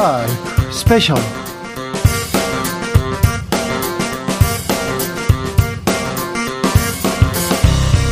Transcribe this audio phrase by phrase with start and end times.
[0.00, 1.14] 라이브 스페셜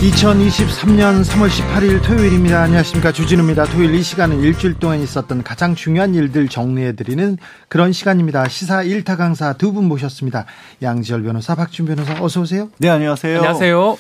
[0.00, 2.62] 2023년 3월 18일 토요일입니다.
[2.62, 3.11] 안녕하십니까.
[3.11, 3.64] 주진우입니다.
[3.64, 7.36] 토요일 이 시간은 일주일 동안 있었던 가장 중요한 일들 정리해드리는
[7.68, 8.48] 그런 시간입니다.
[8.48, 10.46] 시사 1타 강사 두 분 모셨습니다.
[10.82, 12.71] 양지열 변호사, 박지훈 변호사, 어서오세요.
[12.79, 13.39] 네, 안녕하세요.
[13.39, 13.99] 안녕하세요.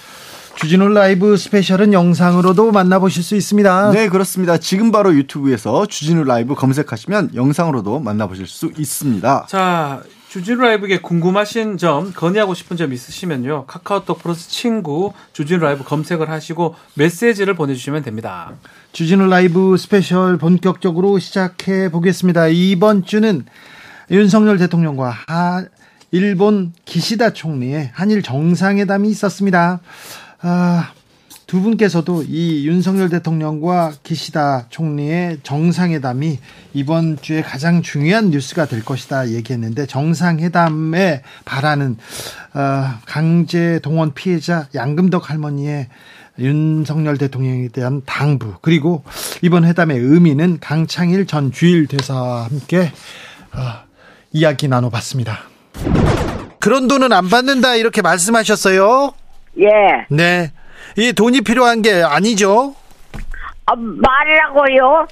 [0.58, 3.92] 주진우 라이브 스페셜은 영상으로도 만나보실 수 있습니다.
[3.92, 4.58] 네, 그렇습니다.
[4.58, 9.46] 지금 바로 유튜브에서 주진우 라이브 검색하시면 영상으로도 만나보실 수 있습니다.
[9.48, 13.66] 자, 주진우 라이브에 궁금하신 점, 건의하고 싶은 점 있으시면요.
[13.68, 18.50] 카카오톡 플러스 친구, 주진우 라이브 검색을 하시고 메시지를 보내주시면 됩니다.
[18.90, 22.48] 주진우 라이브 스페셜 본격적으로 시작해 보겠습니다.
[22.48, 23.46] 이번 주는
[24.10, 25.64] 윤석열 대통령과 하,
[26.10, 29.78] 일본 기시다 총리의 한일 정상회담이 있었습니다.
[30.40, 30.92] 아,
[31.46, 36.38] 두 분께서도 이 윤석열 대통령과 기시다 총리의 정상회담이
[36.74, 41.96] 이번 주에 가장 중요한 뉴스가 될 것이다 얘기했는데 정상회담에 바라는
[42.52, 45.88] 어, 강제 동원 피해자 양금덕 할머니의
[46.38, 49.02] 윤석열 대통령에 대한 당부 그리고
[49.40, 52.92] 이번 회담의 의미는 강창일 전 주일 대사와 함께
[53.54, 53.88] 어,
[54.32, 55.38] 이야기 나눠봤습니다.
[56.60, 59.14] 그런 돈은 안 받는다 이렇게 말씀하셨어요.
[59.60, 60.06] 예.
[60.08, 60.52] 네.
[60.96, 62.74] 이 돈이 필요한 게 아니죠.
[63.66, 65.06] 아, 말이라고요?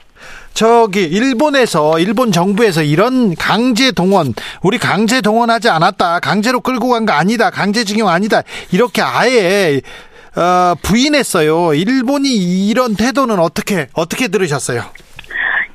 [0.55, 7.13] 저기 일본에서 일본 정부에서 이런 강제 동원 우리 강제 동원하지 않았다 강제로 끌고 간 거
[7.13, 8.41] 아니다 강제징용 아니다
[8.73, 9.83] 이렇게 아예
[10.35, 12.31] 어, 부인했어요 일본이
[12.69, 14.83] 이런 태도는 어떻게 어떻게 들으셨어요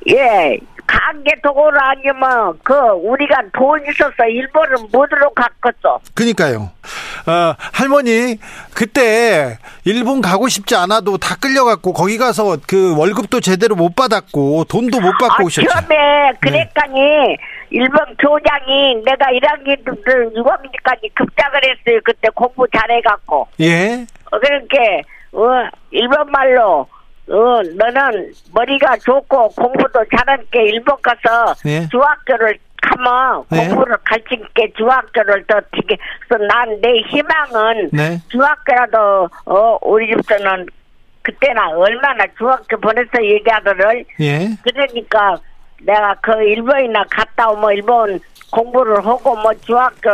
[0.08, 0.58] 예.
[1.42, 6.00] 동원 아니면 그 우리가 돈 있어서 일본은 못으로 갔겠어.
[6.14, 6.70] 그니까요
[7.26, 8.38] 어, 할머니
[8.74, 15.00] 그때 일본 가고 싶지 않아도 다 끌려갔고 거기 가서 그 월급도 제대로 못 받았고 돈도
[15.00, 17.36] 못 받고 아, 오셨죠 처음에 그랬더니
[17.70, 19.90] 일본 교장이 내가 1학년 때
[20.34, 22.00] 6학년까지 급작을 했어요.
[22.04, 23.48] 그때 공부 잘해갖고.
[23.60, 26.86] 예 어, 그렇게 어, 일본 말로
[27.28, 31.88] 어, 너는 머리가 좋고 공부도 잘하니까 일본 가서 네.
[31.88, 33.68] 중학교를 가면 네.
[33.68, 35.96] 공부를 가르치게 중학교를 더 되게
[36.28, 38.18] 그래서 난 내 희망은 네.
[38.28, 40.66] 중학교라도 어 우리 집서는
[41.22, 44.48] 그때나 얼마나 중학교 보내서 얘기하더를 예.
[44.64, 45.36] 그러니까
[45.82, 50.10] 내가 그 일본이나 갔다 오면 일본 공부를 하고 뭐 중학교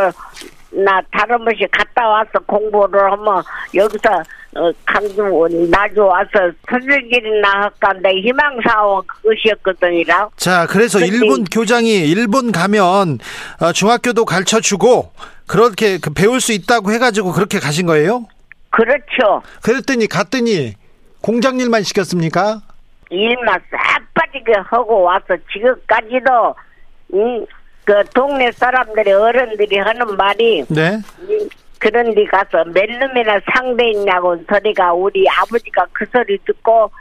[0.71, 3.41] 나 다른 곳이 갔다 와서 공부를 하면
[3.73, 4.21] 여기서
[4.55, 6.29] 어, 강주 나주 와서
[6.69, 10.31] 선생님이나 할까인데 희망사원 그것이었거든요.
[10.35, 13.19] 자, 그래서 일본 교장이 일본 가면
[13.61, 15.11] 어, 중학교도 가르쳐 주고
[15.45, 18.25] 그렇게 그 배울 수 있다고 해가지고 그렇게 가신 거예요?
[18.71, 19.41] 그렇죠.
[19.61, 20.73] 그랬더니 갔더니
[21.21, 22.61] 공장 일만 시켰습니까?
[23.11, 26.55] 일만 싹 빠지게 하고 와서 지금까지도
[27.13, 27.45] 음,
[27.83, 31.01] 그 동네 사람들이 어른들이 하는 말이 네.
[31.79, 36.91] 그런 데 가서 몇 놈이나 상대 있냐고 소리가 우리 아버지가 그 소리 듣고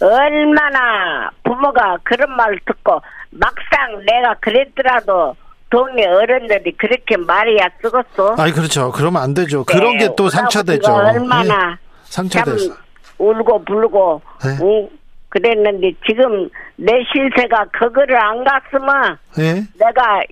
[0.00, 5.34] 얼마나 부모가 그런 말 듣고 막상 내가 그랬더라도
[5.70, 8.36] 동네 어른들이 그렇게 말이야 쓰겠어.
[8.38, 8.92] 아니 그렇죠.
[8.92, 9.64] 그러면 안 되죠.
[9.64, 10.92] 그런 게 또 상처되죠.
[10.92, 12.68] 얼마나 예, 상처돼서.
[12.68, 12.76] 참
[13.18, 14.50] 울고 불고 네.
[14.62, 14.88] 응?
[15.30, 19.54] 그랬는데 지금 내 신세가 그거를 안 갔으면 예.
[19.78, 20.22] 내가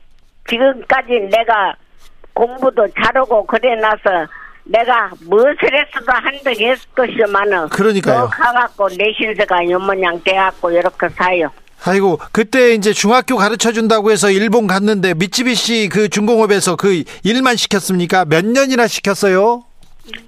[0.49, 1.75] 지금까지 내가
[2.35, 4.27] 공부도 잘하고 그래 나서
[4.65, 8.21] 내가 무엇을 했어도 한덕 했을 것이지만은 그러니까요.
[8.21, 11.51] 너 가갖고 내 신세가 요모냥 돼갖고 이렇게 사요.
[11.87, 18.25] 아이고 그때 이제 중학교 가르쳐 준다고 해서 일본 갔는데 미쯔비시 그 중공업에서 그 일만 시켰습니까?
[18.25, 19.65] 몇 년이나 시켰어요?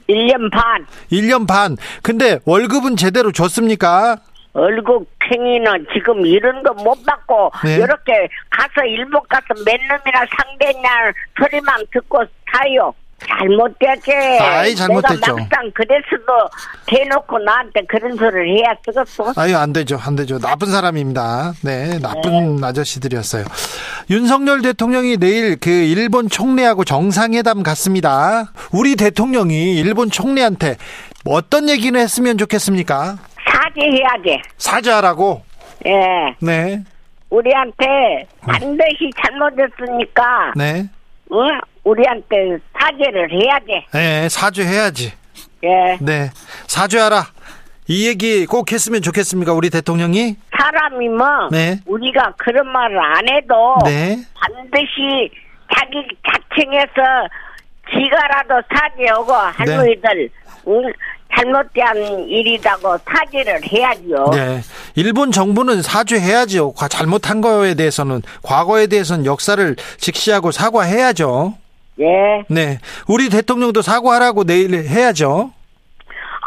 [0.09, 1.77] 1년 반 1년 반.
[2.03, 4.19] 근데 월급은 제대로 줬습니까?
[4.57, 7.77] 얼굴 팽이는 지금 이런 거 못 받고 네.
[7.77, 10.89] 이렇게 가서 일본 가서 몇 놈이나 상대냐
[11.39, 12.23] 소리만 듣고
[12.53, 12.93] 사요.
[13.27, 14.13] 잘못됐지.
[14.13, 15.15] 아이, 잘못됐죠.
[15.15, 16.49] 내가 막상 그랬어도
[16.87, 19.33] 대놓고 나한테 그런 소리를 해야 쓰겠어.
[19.37, 23.45] 아유 안 되죠 안 되죠 나쁜 사람입니다 네 나쁜 아저씨들이었어요
[24.11, 30.77] 윤석열 대통령이 내일 그 일본 총리하고 정상회담 갔습니다 우리 대통령이 일본 총리한테
[31.25, 33.17] 어떤 얘기는 했으면 좋겠습니까
[33.77, 34.43] 사죄해야지.
[34.57, 35.43] 사죄하라고
[35.87, 36.35] 예.
[36.41, 36.83] 네
[37.29, 40.89] 우리한테 반드시 잘못했으니까, 네.
[41.31, 41.37] 어?
[41.83, 43.85] 우리한테 사죄를 해야지.
[43.93, 45.13] 네, 사죄해야지.
[45.65, 45.99] 예.
[46.01, 46.31] 네,
[46.69, 47.25] 사죄하라.
[47.89, 50.37] 이 얘기 꼭 했으면 좋겠습니까, 우리 대통령이?
[50.57, 51.81] 사람이면 네.
[51.87, 54.17] 우리가 그런 말을 안 해도 네.
[54.35, 55.31] 반드시
[55.75, 57.29] 자기 자청해서
[57.91, 59.53] 지가라도 사죄하고 네.
[59.57, 60.31] 할머니들
[60.69, 60.93] 응,
[61.35, 64.31] 잘못된 일이라고 사죄를 해야죠.
[64.33, 64.61] 네.
[64.95, 66.73] 일본 정부는 사죄해야죠.
[66.73, 71.55] 과- 잘못한 거에 대해서는 과거에 대해서는 역사를 직시하고 사과해야죠.
[72.01, 72.45] 예.
[72.49, 72.79] 네,
[73.09, 75.51] 우리 대통령도 사과하라고 내일 해야죠.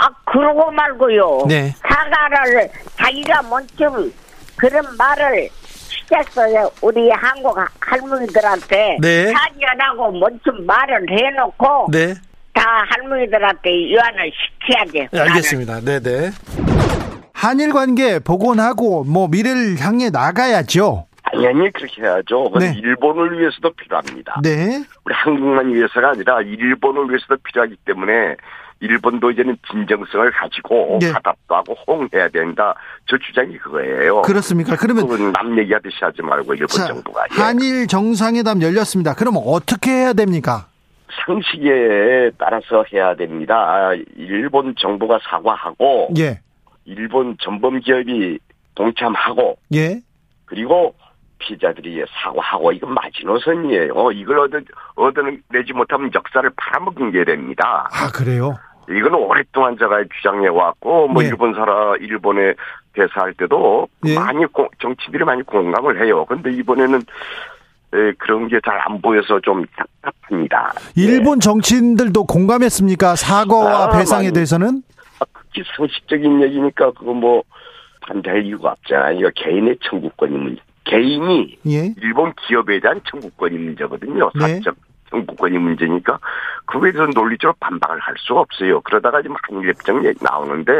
[0.01, 1.45] 아, 그러고 말고요.
[1.47, 1.73] 네.
[1.81, 4.07] 사과를 자기가 먼저
[4.55, 5.49] 그런 말을
[5.89, 6.69] 시켰어요.
[6.81, 8.97] 우리 한국 할머니들한테.
[9.01, 9.31] 네.
[9.33, 11.87] 사죄하라고 먼저 말을 해놓고.
[11.91, 12.13] 네,
[12.59, 15.07] 다 할머니들한테 유한을 시켜야지.
[15.11, 15.79] 네, 알겠습니다.
[15.79, 16.31] 네, 네.
[17.33, 21.05] 한일 관계 복원하고 뭐 미래를 향해 나가야죠.
[21.23, 22.51] 당연히 그렇게 해야죠.
[22.59, 22.73] 네.
[22.75, 24.41] 일본을 위해서도 필요합니다.
[24.43, 28.35] 네, 우리 한국만 위해서가 아니라 일본을 위해서도 필요하기 때문에
[28.81, 31.11] 일본도 이제는 진정성을 가지고 네.
[31.11, 32.75] 화답도 하고 호응해야 된다.
[33.09, 34.21] 저 주장이 그거예요.
[34.23, 34.75] 그렇습니다.
[34.75, 37.41] 그러면 남 얘기하듯이 하지 말고 일본 자, 정부가 예.
[37.41, 39.13] 한일 정상회담 열렸습니다.
[39.13, 40.67] 그럼 어떻게 해야 됩니까?
[41.25, 43.55] 상식에 따라서 해야 됩니다.
[43.55, 46.39] 아, 일본 정부가 사과하고 예,
[46.85, 48.39] 일본 전범 기업이
[48.75, 49.99] 동참하고 예,
[50.45, 50.93] 그리고
[51.39, 54.11] 피자들이 사과하고 이건 마지노선이에요.
[54.11, 54.59] 이걸 얻어
[54.95, 57.87] 얻어내지 못하면 역사를 팔아먹은 게 됩니다.
[57.91, 58.55] 아 그래요.
[58.89, 61.27] 이건 오랫동안 제가 주장해 왔고 뭐 예.
[61.27, 62.53] 일본 사람 일본에
[62.93, 64.15] 대사할 때도 예.
[64.15, 66.25] 많이 공- 정치인들이 많이 공감을 해요.
[66.25, 67.01] 근데 이번에는 에,
[68.17, 70.73] 그런 게 잘 안 보여서 좀 답답합니다.
[70.95, 73.15] 일본 정치인들도 공감했습니까?
[73.15, 74.33] 사과와 아, 배상에 많이.
[74.33, 74.83] 대해서는?
[75.19, 77.43] 아, 그게 상식적인 얘기니까 그거 뭐
[78.01, 79.19] 반대할 이유가 없잖아요.
[79.19, 80.61] 이거 개인의 청구권이 문제.
[80.85, 84.31] 개인이 예, 일본 기업에 대한 청구권이 문제거든요.
[84.39, 84.55] 네.
[84.55, 84.75] 사적
[85.11, 86.17] 청구권이 문제니까
[86.65, 88.81] 그거에 대해서 논리적으로 반박을 할 수가 없어요.
[88.81, 90.71] 그러다가 지금 한일 협정 얘기 나오는데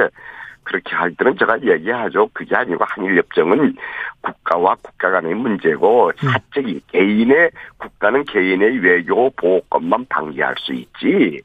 [0.64, 2.30] 그렇게 할 때는 제가 얘기하죠.
[2.34, 3.76] 그게 아니고 한일협정은
[4.22, 6.30] 국가와 국가 간의 문제고 음.
[6.30, 11.42] 사적인 개인의 국가는 개인의 외교 보호권만 방기할 수 있지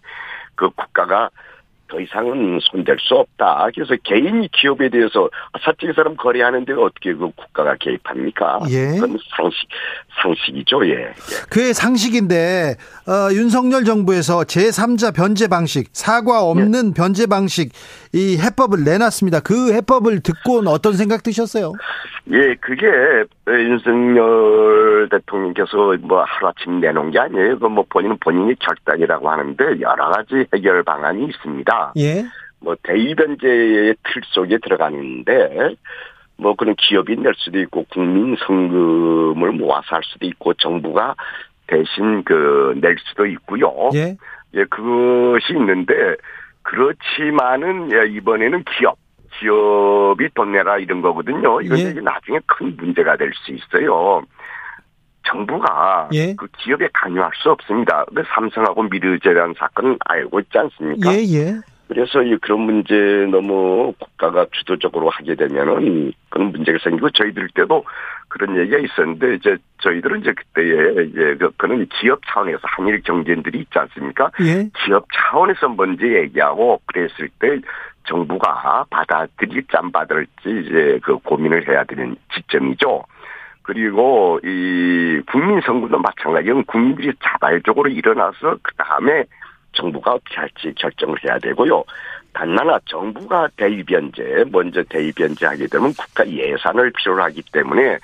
[0.55, 1.31] 그 국가가
[1.89, 3.69] 더 이상은 손댈 수 없다.
[3.75, 5.29] 그래서 개인이 기업에 대해서
[5.61, 8.61] 사적인 사람 거래하는데 어떻게 그 국가가 개입합니까?
[8.71, 8.99] 예.
[8.99, 9.69] 그건 상식
[10.23, 10.87] 상식이죠.
[10.87, 10.95] 예.
[10.95, 11.13] 예.
[11.51, 12.77] 그의 상식인데
[13.07, 17.73] 어, 윤석열 정부에서 제3자 변제 방식, 사과 없는 변제 방식
[18.13, 19.41] 이 해법을 내놨습니다.
[19.41, 21.73] 그 해법을 듣고는 어떤 생각 드셨어요?
[22.31, 22.87] 예, 그게
[23.47, 27.59] 윤석열 대통령께서 뭐 하루아침 내놓은 게 아니에요.
[27.59, 31.74] 그뭐 본인은 본인이 결단이라고 하는데 여러 가지 해결 방안이 있습니다.
[31.97, 32.25] 예,
[32.61, 35.77] 뭐 대의변제의 틀 속에 들어가는데
[36.37, 41.15] 뭐 그런 기업이 낼 수도 있고 국민 성금을 모아서 할 수도 있고 정부가
[41.67, 43.91] 대신 그 낼 수도 있고요.
[43.95, 44.17] 예,
[44.55, 46.17] 예, 그것이 있는데
[46.63, 48.97] 그렇지만은 예, 이번에는 기업
[49.39, 51.61] 기업이 돈 내라 이런 거거든요.
[51.61, 51.93] 이건 예.
[52.01, 54.23] 나중에 큰 문제가 될 수 있어요.
[55.27, 56.35] 정부가 예.
[56.35, 58.05] 그 기업에 관여할 수 없습니다.
[58.15, 61.13] 그 삼성하고 미르재라는 사건은 알고 있지 않습니까?
[61.13, 61.61] 예, 예.
[61.89, 62.95] 그래서 이 그런 문제
[63.31, 67.85] 너무 국가가 주도적으로 하게 되면은 그런 문제가 생기고 저희들 때도
[68.29, 73.79] 그런 얘기가 있었는데 이제 저희들은 이제 그때에 이제 그 그는 기업 차원에서 한일 경쟁들이 있지
[73.79, 74.31] 않습니까?
[74.41, 77.61] 예, 기업 차원에서 먼저 얘기하고 그랬을 때
[78.09, 83.05] 정부가 받아들일지 안 받을지 이제 그 고민을 해야 되는 지점이죠.
[83.65, 89.25] 그리고 이 국민 선거도 마찬가지로 국민들이 자발적으로 일어나서 그 다음에
[89.73, 91.83] 정부가 어떻게 할지 결정을 해야 되고요.
[92.35, 97.99] 단 하나 정부가 대입변제 먼저 대입변제하게 되면 국가 예산을 필요로 하기 때문에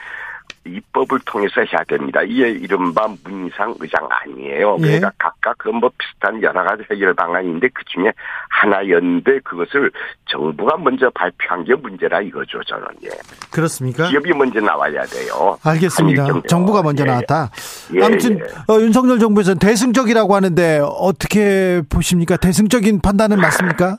[0.66, 2.20] 입법을 통해서 해야 됩니다.
[2.22, 4.76] 이게 이른바 문상 의장 아니에요.
[4.80, 4.82] 예.
[4.82, 8.12] 그러니까 각각 그뭐 비슷한 여러 가지 해결 방안인데 그 중에
[8.50, 9.90] 하나였는데 그것을
[10.30, 13.08] 정부가 먼저 발표한 게 문제라 이거죠 저는 예.
[13.50, 14.08] 그렇습니까?
[14.08, 15.58] 기업이 먼저 나와야 돼요.
[15.62, 16.26] 알겠습니다.
[16.46, 17.10] 정부가 먼저 예, 예.
[17.10, 17.50] 나왔다.
[17.94, 18.72] 예, 아무튼 예.
[18.72, 22.36] 어, 윤석열 정부에서는 대승적이라고 하는데 어떻게 보십니까?
[22.36, 23.98] 대승적인 판단은 맞습니까?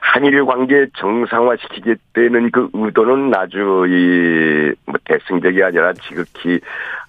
[0.00, 6.60] 한일 관계 정상화시키겠다는 그 의도는 아주 이뭐 대승적이 아니라 지극히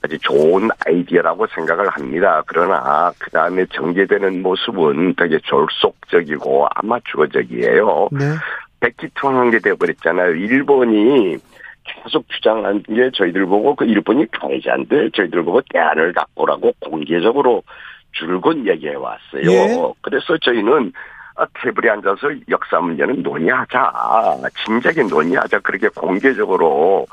[0.01, 2.41] 아주 좋은 아이디어라고 생각을 합니다.
[2.47, 8.09] 그러나 그 다음에 전개되는 모습은 되게 졸속적이고 아마추어적이에요.
[8.11, 8.25] 네.
[8.79, 10.35] 백기투항한 게 돼버렸잖아요.
[10.35, 11.37] 일본이
[11.83, 17.63] 계속 주장한 게 저희들 보고 그 일본이 가해자인데 저희들 보고 대안을 갖고라고 공개적으로
[18.11, 19.51] 줄곧 얘기해 왔어요.
[19.51, 19.93] 예.
[20.01, 20.91] 그래서 저희는 아,
[21.61, 23.91] 테이블에 앉아서 역사 문제는 논의하자.
[24.65, 25.59] 진작에 논의하자.
[25.59, 27.05] 그렇게 공개적으로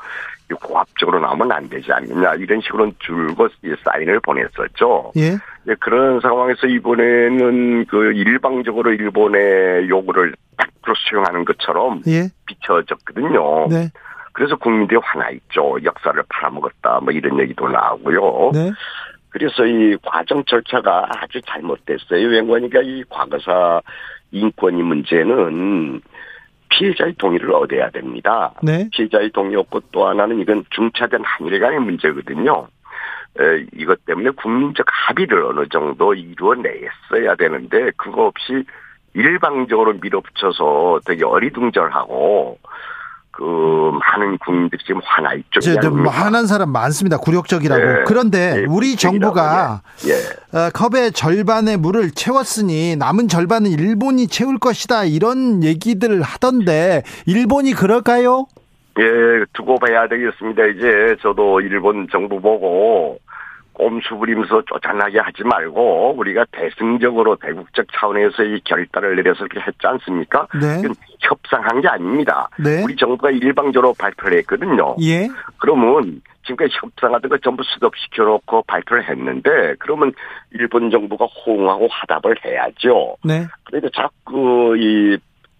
[0.61, 2.35] 고압적으로 나오면 안 되지 않느냐.
[2.35, 5.11] 이런 식으로 줄곧 이 사인을 보냈었죠.
[5.17, 5.37] 예.
[5.67, 12.29] 예, 그런 상황에서 이번에는 그 일방적으로 일본의 요구를 100% 수용하는 것처럼 예.
[12.45, 13.67] 비춰졌거든요.
[13.69, 13.89] 네.
[14.33, 15.77] 그래서 국민들이 화나 있죠.
[15.83, 16.99] 역사를 팔아먹었다.
[17.01, 18.51] 뭐 이런 얘기도 나오고요.
[18.53, 18.71] 네.
[19.33, 22.27] 그래서 이 과정 절차가 아주 잘못됐어요.
[22.27, 23.81] 왜냐니까 이 과거사
[24.31, 26.01] 인권이 문제는
[26.69, 28.53] 피해자의 동의를 얻어야 됩니다.
[28.61, 28.87] 네.
[28.91, 32.67] 피해자의 동의 없고 또 하나는 이건 중차된 한일 간의 문제거든요.
[33.39, 38.63] 에, 이것 때문에 국민적 합의를 어느 정도 이루어냈어야 되는데 그거 없이
[39.15, 42.59] 일방적으로 밀어붙여서 되게 어리둥절하고
[43.33, 45.59] 그 많은 국민들이 지금 화나 있죠.
[45.59, 47.17] 이제 뭐 화난 사람 많습니다.
[47.17, 47.83] 굴욕적이라고.
[47.83, 48.03] 네.
[48.05, 50.57] 그런데 네, 우리 정부가 예.
[50.57, 55.05] 어, 컵의 절반의 물을 채웠으니 남은 절반은 일본이 채울 것이다.
[55.05, 58.45] 이런 얘기들 하던데 일본이 그럴까요?
[58.99, 59.03] 예,
[59.53, 60.65] 두고 봐야 되겠습니다.
[60.67, 63.17] 이제 저도 일본 정부 보고
[63.73, 70.47] 꼼수 부리면서 쫓아나게 하지 말고 우리가 대승적으로 대국적 차원에서 이 결단을 내려서 그렇게 했지 않습니까?
[70.53, 70.81] 네.
[71.19, 72.49] 협상한 게 아닙니다.
[72.59, 72.83] 네.
[72.83, 74.95] 우리 정부가 일방적으로 발표를 했거든요.
[75.01, 75.27] 예.
[75.57, 80.11] 그러면 지금까지 협상하던 거 전부 스톱시켜 놓고 발표를 했는데 그러면
[80.51, 83.17] 일본 정부가 호응하고 화답을 해야죠.
[83.23, 83.47] 네.
[83.63, 85.17] 그러니까 자꾸 이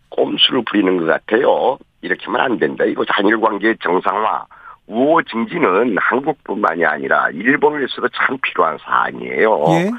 [0.09, 1.77] 꼼수를 부리는 것 같아요.
[2.01, 2.83] 이렇게 하면 안 된다.
[2.83, 4.45] 이거 한일 관계의 정상화,
[4.87, 9.65] 우호 증진은 한국뿐만이 아니라 일본에서도 참 필요한 사안이에요.
[9.69, 9.91] 예.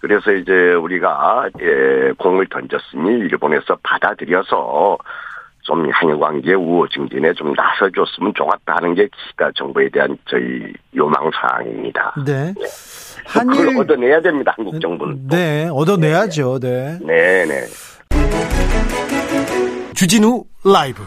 [0.00, 4.98] 그래서 이제 우리가 예, 공을 던졌으니 일본에서 받아들여서
[5.62, 11.28] 좀 한일 관계 우호 증진에 좀 나서줬으면 좋겠다 하는 게 기시다 정부에 대한 저희 요망
[11.34, 12.14] 사항입니다.
[12.24, 12.54] 네.
[13.26, 14.52] 그걸 한일 얻어내야 됩니다.
[14.54, 15.26] 한국 정부는.
[15.28, 16.60] 네, 얻어내야죠.
[16.60, 16.98] 네.
[17.02, 17.64] 네 네.
[19.94, 21.02] 주진우 라이브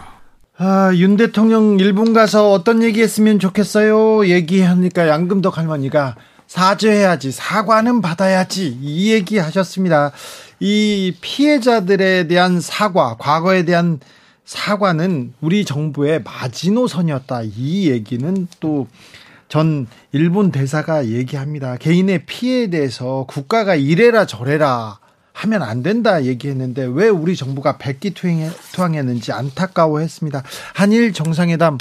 [0.62, 4.28] 아, 윤 대통령 일본 가서 어떤 얘기 했으면 좋겠어요?
[4.28, 10.12] 얘기하니까 양금덕 할머니가 사죄해야지, 사과는 받아야지, 이 얘기 하셨습니다.
[10.60, 14.02] 이 피해자들에 대한 사과, 과거에 대한
[14.44, 17.44] 사과는 우리 정부의 마지노선이었다.
[17.56, 18.88] 이 얘기는 또
[19.50, 21.76] 전 일본 대사가 얘기합니다.
[21.78, 25.00] 개인의 피해에 대해서 국가가 이래라 저래라
[25.40, 30.44] 하면 안 된다 얘기했는데 왜 우리 정부가 백기투항했는지 안타까워했습니다.
[30.74, 31.78] 한일 정상회담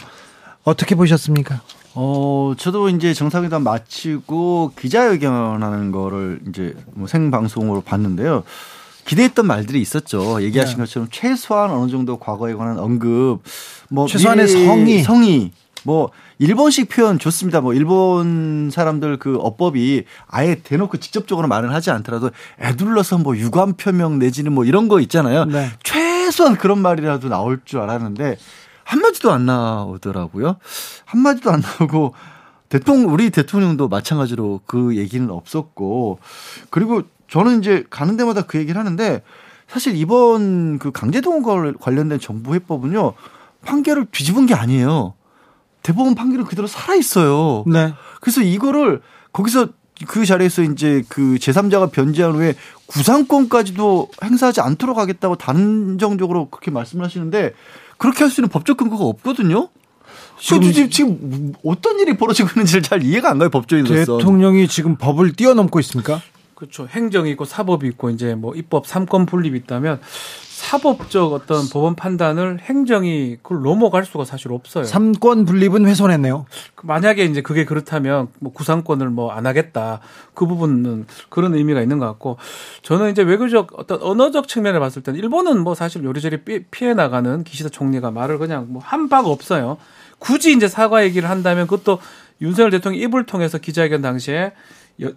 [0.63, 1.61] 어떻게 보셨습니까?
[1.95, 8.45] 어, 저도 이제 정상회담 마치고 기자회견하는 거를 이제 뭐 생방송으로 봤는데요.
[9.07, 10.41] 기대했던 말들이 있었죠.
[10.43, 10.83] 얘기하신 네.
[10.83, 13.43] 것처럼 최소한 어느 정도 과거에 관한 언급,
[13.89, 15.03] 뭐 최소한의 성의.
[15.03, 15.53] 성의,
[15.85, 17.61] 뭐 일본식 표현 좋습니다.
[17.61, 22.31] 뭐 일본 사람들 그 어법이 아예 대놓고 직접적으로 말은 하지 않더라도
[22.61, 25.45] 애둘러서 뭐 유감 표명 내지는 뭐 이런 거 있잖아요.
[25.47, 25.71] 네.
[25.83, 28.37] 최소한 그런 말이라도 나올 줄 알았는데
[28.85, 30.57] 한마디도 안 나오더라고요.
[31.05, 32.15] 한마디도 안 나오고
[32.69, 36.21] 대통령 우리 대통령도 마찬가지로 그 얘기는 없었고
[36.71, 39.23] 그리고 저는 이제 가는 데마다 그 얘기를 하는데
[39.67, 43.13] 사실 이번 그 강제동원 관련된 정부 해법은요
[43.65, 45.15] 판결을 뒤집은 게 아니에요.
[45.89, 47.65] 대법원 판결은 그대로 살아 있어요.
[47.67, 47.95] 네.
[48.21, 49.01] 그래서 이거를
[49.33, 49.69] 거기서
[50.07, 52.55] 그 자리에서 이제 그 제3자가 변제한 후에
[52.87, 57.55] 구상권까지도 행사하지 않도록 하겠다고 단정적으로 그렇게 말씀을 하시는데
[57.97, 59.71] 그렇게 할 수 있는 법적 근거가 없거든요.
[60.39, 64.19] 지금, 지금, 지금 어떤 일이 벌어지고 있는지를 잘 이해가 안 가요, 법조인으로서.
[64.19, 66.21] 대통령이 지금 법을 뛰어넘고 있습니까?
[66.55, 66.87] 그렇죠.
[66.87, 70.01] 행정이 있고 사법이 있고 이제 뭐 입법 삼권 분립이 있다면
[70.63, 74.83] 사법적 어떤 법원 판단을 행정이 그걸 넘어갈 수가 사실 없어요.
[74.85, 76.47] 삼권 분립은 훼손했네요.
[76.75, 80.01] 그 만약에 이제 그게 그렇다면 뭐 구상권을 뭐 안 하겠다
[80.35, 82.39] 그 부분은 그런 의미가 있는 것 같고
[82.83, 87.45] 저는 이제 외교적 어떤 언어적 측면을 봤을 때는 일본은 뭐 사실 요리조리 피- 피해 나가는
[87.45, 89.77] 기시다 총리가 말을 그냥 뭐한 바가 없어요.
[90.19, 92.01] 굳이 이제 사과 얘기를 한다면 그것도
[92.41, 94.53] 윤석열 대통령 입을 통해서 기자회견 당시에
[95.03, 95.13] 여-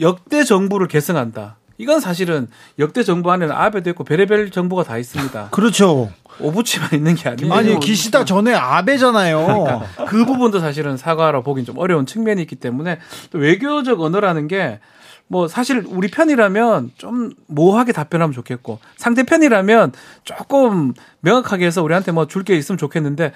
[0.00, 1.56] 역대 정부를 계승한다.
[1.80, 2.46] 이건 사실은
[2.78, 5.48] 역대 정부 안에는 아베도 있고 별의별 정부가 다 있습니다.
[5.50, 6.12] 그렇죠.
[6.38, 7.52] 오부치만 있는 게 아니에요.
[7.54, 9.46] 아니 기시다 전에 아베잖아요.
[9.46, 12.98] 그러니까 그 부분도 사실은 사과로 보긴 좀 어려운 측면이 있기 때문에
[13.30, 14.78] 또 외교적 언어라는 게
[15.32, 19.92] 뭐 사실 우리 편이라면 좀 모호하게 답변하면 좋겠고 상대편이라면
[20.24, 23.32] 조금 명확하게 해서 우리한테 뭐 줄 게 있으면 좋겠는데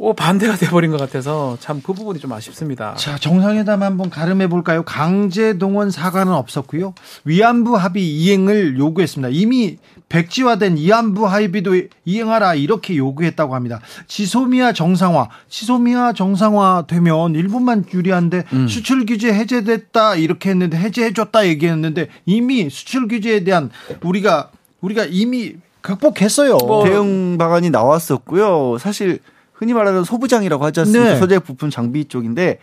[0.00, 2.94] 어, 반대가 돼버린 것 같아서 참 그 부분이 좀 아쉽습니다.
[2.94, 4.82] 자 정상회담 한번 가름해 볼까요?
[4.84, 6.94] 강제 동원 사과는 없었고요.
[7.24, 9.28] 위안부 합의 이행을 요구했습니다.
[9.32, 11.72] 이미 백지화된 위안부 합의도
[12.04, 13.80] 이행하라 이렇게 요구했다고 합니다.
[14.06, 22.70] 지소미아 정상화, 지소미아 정상화 되면 일본만 유리한데 수출 규제 해제됐다 이렇게 했는데 해제해줬다 얘기했는데 이미
[22.70, 23.70] 수출 규제에 대한
[24.02, 26.58] 우리가 우리가 이미 극복했어요.
[26.58, 28.78] 뭐 대응 방안이 나왔었고요.
[28.78, 29.18] 사실
[29.62, 31.12] 흔히 말하는 소부장이라고 하지 않습니까?
[31.14, 31.18] 네.
[31.20, 32.58] 소재 부품 장비 쪽인데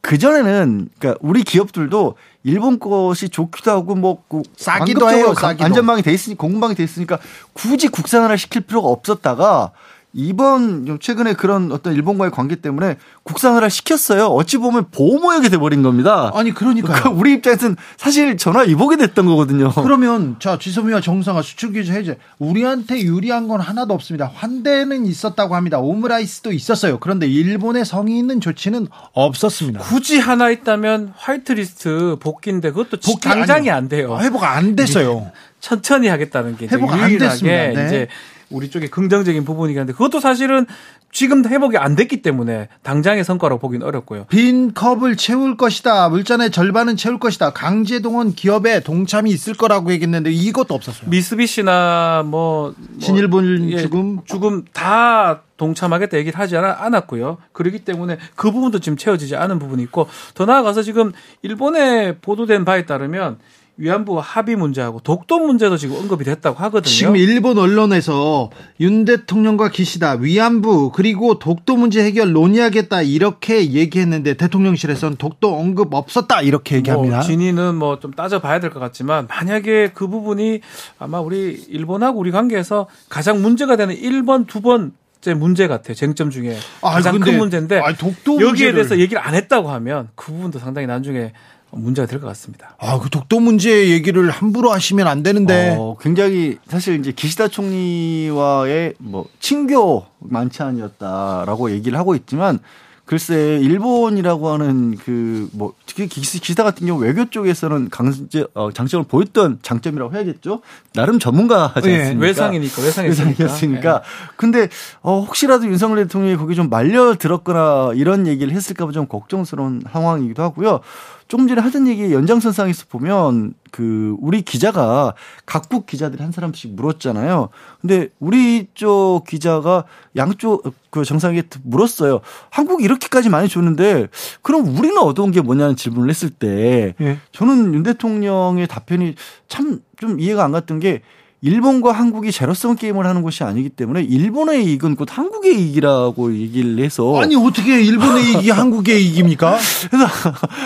[0.00, 5.64] 그 전에는 그러니까 우리 기업들도 일본 것이 좋기도 하고 뭐그 싸기도 해요, 가- 싸기도.
[5.64, 7.18] 안전망이 돼 있으니 공급망이 돼 있으니까
[7.54, 9.72] 굳이 국산화를 시킬 필요가 없었다가
[10.14, 14.26] 이번 좀 최근에 그런 어떤 일본과의 관계 때문에 국산화를 시켰어요.
[14.26, 16.30] 어찌 보면 보호무역이 돼버린 겁니다.
[16.34, 19.72] 아니 그러니까 그러니까 우리 입장에서는 사실 전화 위복이 됐던 거거든요.
[19.74, 24.30] 그러면 자 지소미아 정상화 수출 규제 해제 우리한테 유리한 건 하나도 없습니다.
[24.32, 25.80] 환대는 있었다고 합니다.
[25.80, 26.98] 오므라이스도 있었어요.
[27.00, 29.80] 그런데 일본의 성의 있는 조치는 없었습니다.
[29.80, 33.74] 굳이 하나 있다면 화이트리스트 복귀인데 그것도 복귀 당장이 아니요.
[33.74, 34.18] 안 돼요.
[34.20, 35.32] 회복 안 됐어요.
[35.58, 37.56] 천천히 하겠다는 게 회복 안 됐습니다.
[37.80, 37.86] 네.
[37.86, 38.08] 이제
[38.54, 40.66] 우리 쪽에 긍정적인 부분이긴 한데 그것도 사실은
[41.10, 44.24] 지금 회복이 안 됐기 때문에 당장의 성과로 보기는 어렵고요.
[44.24, 46.08] 빈 컵을 채울 것이다.
[46.08, 47.50] 물잔의 절반은 채울 것이다.
[47.52, 51.08] 강제동원 기업에 동참이 있을 거라고 얘기했는데 이것도 없었어요.
[51.10, 57.38] 미쓰비시나 뭐, 뭐 신일본 예, 죽음 죽음 다 동참하겠다 얘기를 하지 않- 않았고요.
[57.52, 62.86] 그렇기 때문에 그 부분도 지금 채워지지 않은 부분이 있고 더 나아가서 지금 일본에 보도된 바에
[62.86, 63.38] 따르면
[63.76, 66.88] 위안부 합의 문제하고 독도 문제도 지금 언급이 됐다고 하거든요.
[66.88, 68.50] 지금 일본 언론에서
[68.80, 76.40] 윤 대통령과 기시다 위안부 그리고 독도 문제 해결 논의하겠다 이렇게 얘기했는데 대통령실에서는 독도 언급 없었다
[76.42, 77.16] 이렇게 얘기합니다.
[77.16, 80.60] 뭐 진위는 뭐 좀 따져봐야 될 것 같지만 만약에 그 부분이
[80.98, 85.94] 아마 우리 일본하고 우리 관계에서 가장 문제가 되는 1번, 두 번째 문제 같아요.
[85.94, 89.68] 쟁점 중에 아, 가장 근데- 큰 문제인데 아, 독도 여기에 문제를- 대해서 얘기를 안 했다고
[89.70, 91.32] 하면 그 부분도 상당히 나중에
[91.76, 92.76] 문제가 될 것 같습니다.
[92.78, 95.76] 아, 그 독도 문제 얘기를 함부로 하시면 안 되는데.
[95.78, 102.58] 어, 굉장히 사실 이제 기시다 총리와의 뭐 친교 만찬이었다라고 얘기를 하고 있지만
[103.06, 109.04] 글쎄 일본이라고 하는 그 뭐 특히 기시- 기시다 같은 경우 외교 쪽에서는 강제 어, 장점을
[109.06, 110.62] 보였던 장점이라고 해야겠죠.
[110.94, 112.26] 나름 전문가지 예, 않습니까?
[112.26, 113.22] 외상이니까 외상이니까.
[113.24, 114.02] 외상이었으니까.
[114.36, 114.68] 근데
[115.02, 120.80] 어, 혹시라도 윤석열 대통령이 거기 좀 말려 들었거나 이런 얘기를 했을까봐 좀 걱정스러운 상황이기도 하고요.
[121.28, 125.14] 조금 전에 하던 얘기 연장선상에서 보면 그 우리 기자가
[125.46, 127.48] 각국 기자들이 한 사람씩 물었잖아요.
[127.80, 129.84] 근데 우리 쪽 기자가
[130.16, 132.20] 양쪽 그 정상에게 물었어요.
[132.50, 134.08] 한국이 이렇게까지 많이 줬는데
[134.42, 137.18] 그럼 우리는 얻어온 게 뭐냐는 질문을 했을 때 예.
[137.32, 139.14] 저는 윤 대통령의 답변이
[139.48, 141.02] 참 좀 이해가 안 갔던 게
[141.44, 147.20] 일본과 한국이 제로섬 게임을 하는 것이 아니기 때문에 일본의 이익은 곧 한국의 이익이라고 얘기를 해서
[147.20, 149.58] 아니 어떻게 일본의 이익이 한국의 이익입니까?
[149.90, 150.06] 그래서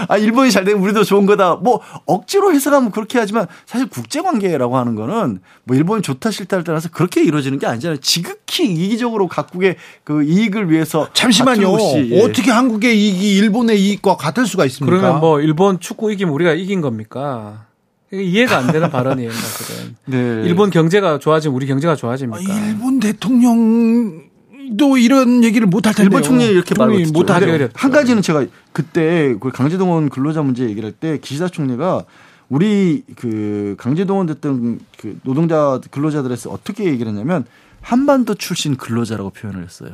[0.06, 1.56] 아 일본이 잘 되면 우리도 좋은 거다.
[1.56, 6.90] 뭐 억지로 해석하면 그렇게 하지만 사실 국제 관계라고 하는 거는 뭐 일본이 좋다 싫다를 떠나서
[6.92, 7.98] 그렇게 이루어지는 게 아니잖아요.
[7.98, 9.74] 지극히 이기적으로 각국의
[10.04, 11.76] 그 이익을 위해서 잠시만요.
[12.10, 12.22] 예.
[12.22, 14.96] 어떻게 한국의 이익이 일본의 이익과 같을 수가 있습니까?
[14.96, 17.67] 그러면 뭐 일본 축구 이기면 우리가 이긴 겁니까?
[18.12, 19.96] 이해가 안 되는 발언이에요, 사실은.
[20.06, 20.16] 네.
[20.46, 22.40] 일본 경제가 좋아지면 우리 경제가 아, 좋아집니까?
[22.68, 26.04] 일본 대통령도 이런 얘기를 못할 텐데.
[26.04, 27.12] 일본 총리 이렇게 있죠.
[27.12, 27.34] 못하죠.
[27.34, 27.74] 하기 근데 어렵죠.
[27.76, 32.04] 한 가지는 제가 그때 그 강제동원 근로자 문제 얘기를 할 때 기시다 총리가
[32.48, 37.44] 우리 그 강제동원 됐던 그 노동자 근로자들에서 어떻게 얘기를 했냐면
[37.82, 39.92] 한반도 출신 근로자라고 표현을 했어요.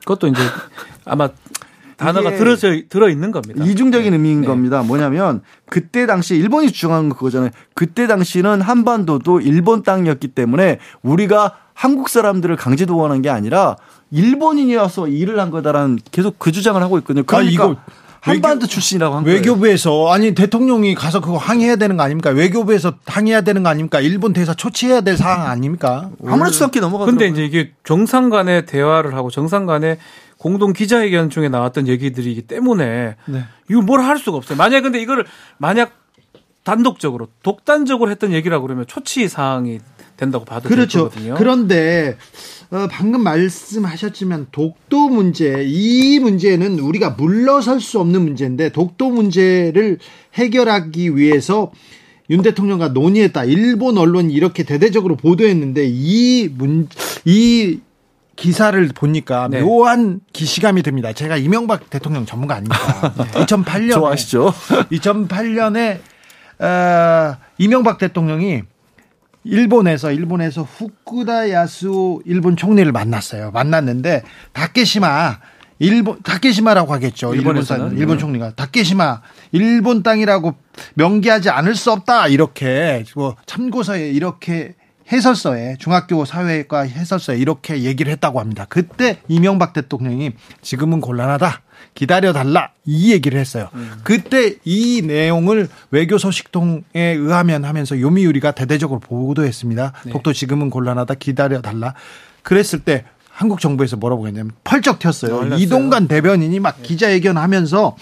[0.00, 0.40] 그것도 이제
[1.04, 1.28] 아마
[2.00, 3.64] 단어가 들어져 들어 있는 겁니다.
[3.64, 4.46] 이중적인 의미인 네.
[4.46, 4.82] 겁니다.
[4.82, 7.50] 뭐냐면 그때 당시 일본이 주장한 거 그거잖아요.
[7.74, 13.76] 그때 당시는 한반도도 일본 땅이었기 때문에 우리가 한국 사람들을 강제 동원한 게 아니라
[14.10, 17.22] 일본인이 와서 일을 한 거다라는 계속 그 주장을 하고 있거든요.
[17.24, 17.76] 그러니까 이거
[18.22, 19.36] 한반도 외교- 출신이라고 한 거예요.
[19.38, 22.28] 외교부에서 아니 대통령이 가서 그거 항의해야 되는 거 아닙니까?
[22.30, 23.98] 외교부에서 항의해야 되는 거 아닙니까?
[24.00, 26.10] 일본 대사 초치해야 될 사항 아닙니까?
[26.26, 27.18] 아무렇지도 않게 넘어가더라고요.
[27.18, 29.96] 근데 이제 이게 정상 간의 대화를 하고 정상 간의
[30.40, 33.44] 공동 기자회견 중에 나왔던 얘기들이기 때문에 네.
[33.70, 34.56] 이거 뭘 할 수가 없어요.
[34.56, 35.26] 만약 근데 이거를
[35.58, 35.92] 만약
[36.64, 39.80] 단독적으로 독단적으로 했던 얘기라고 그러면 초치 사항이
[40.16, 41.10] 된다고 봐도 그렇죠.
[41.10, 41.34] 될 거거든요.
[41.36, 42.16] 그런데
[42.70, 49.98] 어, 방금 말씀하셨지만 독도 문제 이 문제는 우리가 물러설 수 없는 문제인데 독도 문제를
[50.34, 51.70] 해결하기 위해서
[52.30, 53.44] 윤 대통령과 논의했다.
[53.44, 57.80] 일본 언론이 이렇게 대대적으로 보도했는데 이 문이
[58.44, 59.60] 기사를 보니까 네.
[59.60, 61.12] 묘한 기시감이 듭니다.
[61.12, 63.12] 제가 이명박 대통령 전문가 아닙니까?
[63.44, 64.52] 2008년 좋아하시죠?
[64.90, 65.98] 2008년에
[66.58, 68.62] 어, 이명박 대통령이
[69.44, 73.50] 일본에서 일본에서 후쿠다 야수 일본 총리를 만났어요.
[73.52, 74.22] 만났는데
[74.52, 75.38] 다케시마
[75.78, 77.28] 일본 다케시마라고 하겠죠.
[77.34, 77.90] 일본 일본에서는?
[77.90, 79.20] 사- 일본 총리가 다케시마
[79.52, 80.54] 일본 땅이라고
[80.94, 84.74] 명기하지 않을 수 없다 이렇게 뭐 참고서에 이렇게
[85.12, 88.66] 해설서에 중학교 사회과 해설서에 이렇게 얘기를 했다고 합니다.
[88.68, 91.62] 그때 이명박 대통령이 지금은 곤란하다.
[91.94, 92.70] 기다려 달라.
[92.84, 93.68] 이 얘기를 했어요.
[94.04, 99.92] 그때 이 내용을 외교 소식통에 의하면 하면서 요미우리가 대대적으로 보도했습니다.
[100.12, 101.14] 독도 지금은 곤란하다.
[101.14, 101.94] 기다려 달라.
[102.42, 105.56] 그랬을 때 한국 정부에서 뭐라고 했냐면 펄쩍 튀었어요.
[105.56, 107.96] 이동관 대변인이 막 기자회견하면서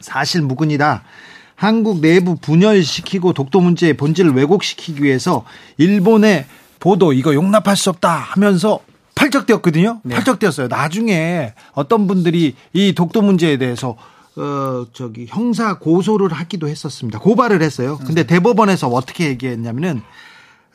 [0.00, 1.04] 사실 무근이다.
[1.54, 5.44] 한국 내부 분열시키고 독도 문제의 본질을 왜곡시키기 위해서
[5.78, 6.46] 일본의
[6.80, 8.80] 보도 이거 용납할 수 없다 하면서
[9.14, 10.00] 팔적되었거든요.
[10.02, 10.14] 네.
[10.16, 10.68] 팔적되었어요.
[10.68, 13.96] 나중에 어떤 분들이 이 독도 문제에 대해서
[14.36, 17.20] 어 저기 형사 고소를 하기도 했었습니다.
[17.20, 17.98] 고발을 했어요.
[18.04, 20.02] 근데 대법원에서 어떻게 얘기했냐면은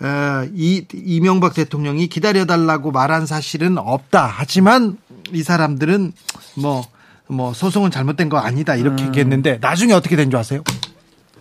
[0.01, 4.31] 어, 이 이명박 대통령이 기다려달라고 말한 사실은 없다.
[4.33, 4.97] 하지만
[5.33, 6.13] 이 사람들은
[6.55, 6.83] 뭐,
[7.29, 8.75] 뭐, 소송은 잘못된 거 아니다.
[8.75, 10.63] 이렇게 얘기했는데, 나중에 어떻게 된 줄 아세요?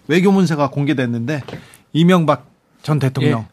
[0.06, 1.42] 외교 문서가 공개됐는데,
[1.92, 2.46] 이명박
[2.82, 3.46] 전 대통령,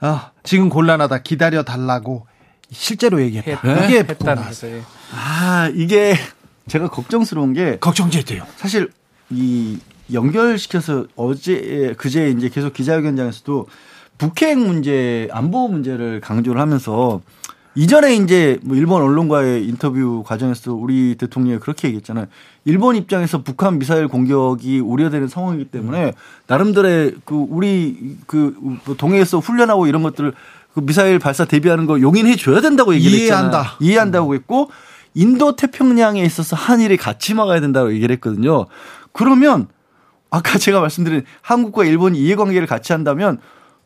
[0.00, 1.18] 어, 지금 곤란하다.
[1.22, 2.26] 기다려 달라고
[2.72, 3.60] 실제로 얘기했다.
[3.74, 4.42] 했- 이게 했다는.
[4.44, 4.66] 거죠.
[4.68, 4.82] 예.
[5.14, 6.14] 아, 이게
[6.68, 8.44] 제가 걱정스러운 게 걱정제돼요.
[8.56, 8.90] 사실
[9.28, 9.78] 이
[10.12, 13.68] 연결시켜서 어제 그제 이제 계속 기자회견장에서도
[14.18, 17.20] 북핵 문제 안보 문제를 강조를 하면서
[17.74, 22.26] 이전에 이제 뭐 일본 언론과의 인터뷰 과정에서 우리 대통령이 그렇게 얘기했잖아요.
[22.64, 26.12] 일본 입장에서 북한 미사일 공격이 우려되는 상황이기 때문에
[26.46, 30.32] 나름대로의 그 우리 그뭐 동해에서 훈련하고 이런 것들을
[30.74, 33.50] 그 미사일 발사 대비하는 거 용인해 줘야 된다고 얘기를 했잖아요.
[33.50, 33.76] 이해한다.
[33.80, 34.70] 이해한다고 했고
[35.14, 38.66] 인도 태평양에 있어서 한일이 같이 막아야 된다고 얘기를 했거든요.
[39.12, 39.68] 그러면
[40.30, 43.38] 아까 제가 말씀드린 한국과 일본이 이해관계를 같이 한다면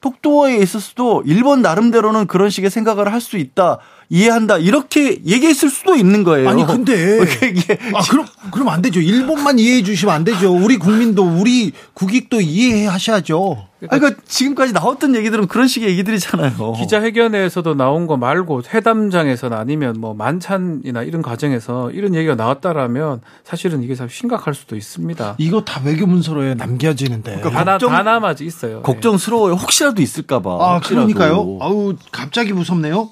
[0.04, 3.78] 독도에 있어서도 일본 나름대로는 그런 식의 생각을 할 수 있다.
[4.18, 4.58] 이해한다.
[4.58, 6.48] 이렇게 얘기했을 수도 있는 거예요.
[6.48, 7.18] 아니, 근데.
[7.50, 9.00] 이게 아, 그럼, 그럼 안 되죠.
[9.00, 10.54] 일본만 이해해 주시면 안 되죠.
[10.54, 13.66] 우리 국민도, 우리 국익도 이해해 하셔야죠.
[13.88, 16.74] 아니, 그러니까 지금까지 나왔던 얘기들은 그런 식의 얘기들이잖아요.
[16.78, 23.96] 기자회견에서도 나온 거 말고 회담장에서나 아니면 뭐 만찬이나 이런 과정에서 이런 얘기가 나왔다라면 사실은 이게
[23.96, 25.34] 참 심각할 수도 있습니다.
[25.38, 27.40] 이거 다 외교 문서로에 남겨지는데.
[27.40, 28.78] 그러니까 다, 나, 걱정- 다 남아져 있어요.
[28.78, 28.82] 예.
[28.82, 29.54] 걱정스러워요.
[29.54, 30.50] 혹시라도 있을까봐.
[30.60, 31.58] 아, 그러니까요.
[31.60, 33.10] 아우, 갑자기 무섭네요.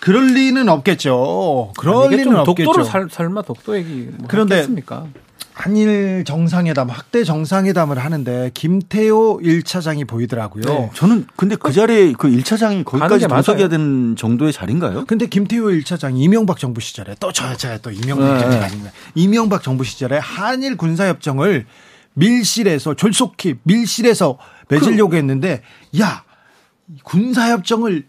[0.00, 1.72] 그럴 리는 없겠죠.
[1.76, 2.64] 그럴 이게 리는 좀 없겠죠.
[2.64, 5.06] 독도를 살, 설마 독도 얘기 뭐 그런데 했겠습니까?
[5.52, 10.64] 한일 정상회담, 확대 정상회담을 하는데 김태호 1차장이 보이더라고요.
[10.64, 10.90] 네.
[10.92, 13.26] 저는 근데 그 자리에 그 1차장이 가는 거기까지.
[13.26, 15.06] 도착해야 되는 정도의 자리인가요?
[15.06, 18.40] 근데 김태호 1차장이 이명박 정부 시절에 또 저야 저야 또 이명박 네.
[18.40, 18.92] 정부 아닙니다.
[19.14, 21.64] 이명박 정부 시절에 한일 군사 협정을
[22.12, 24.36] 밀실에서 졸속히 밀실에서
[24.68, 25.62] 맺으려고 했는데
[25.98, 26.22] 야
[27.02, 28.04] 군사 협정을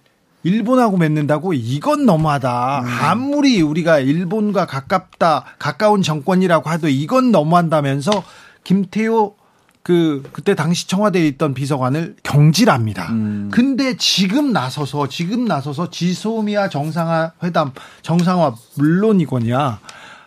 [0.48, 2.84] 일본하고 맺는다고 이건 너무하다.
[3.02, 8.24] 아무리 우리가 일본과 가깝다 가까운 정권이라고 해도 이건 너무한다면서
[8.64, 9.36] 김태호
[9.84, 13.08] 그 그때 당시 청와대에 있던 비서관을 경질합니다.
[13.52, 19.80] 근데 지금 나서서 지금 나서서 지소미아 정상화 회담 정상화 물론이거냐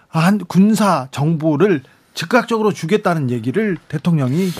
[0.09, 1.83] 한 군사 정보를
[2.15, 4.51] 즉각적으로 주겠다는 얘기를 대통령이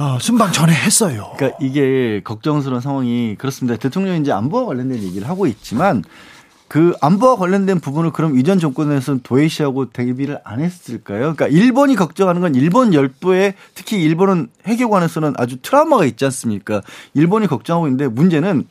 [0.00, 1.30] 어, 순방 전에 했어요.
[1.36, 3.76] 그러니까 이게 걱정스러운 상황이 그렇습니다.
[3.76, 6.02] 대통령이 이제 안보와 관련된 얘기를 하고 있지만
[6.68, 11.34] 그 안보와 관련된 부분을 그럼 이전 정권에서는 도외시하고 대비를 안 했을까요?
[11.34, 16.80] 그러니까 일본이 걱정하는 건 일본 열도에 특히 일본은 핵에 관해서는 아주 트라우마가 있지 않습니까?
[17.12, 18.66] 일본이 걱정하고 있는데 문제는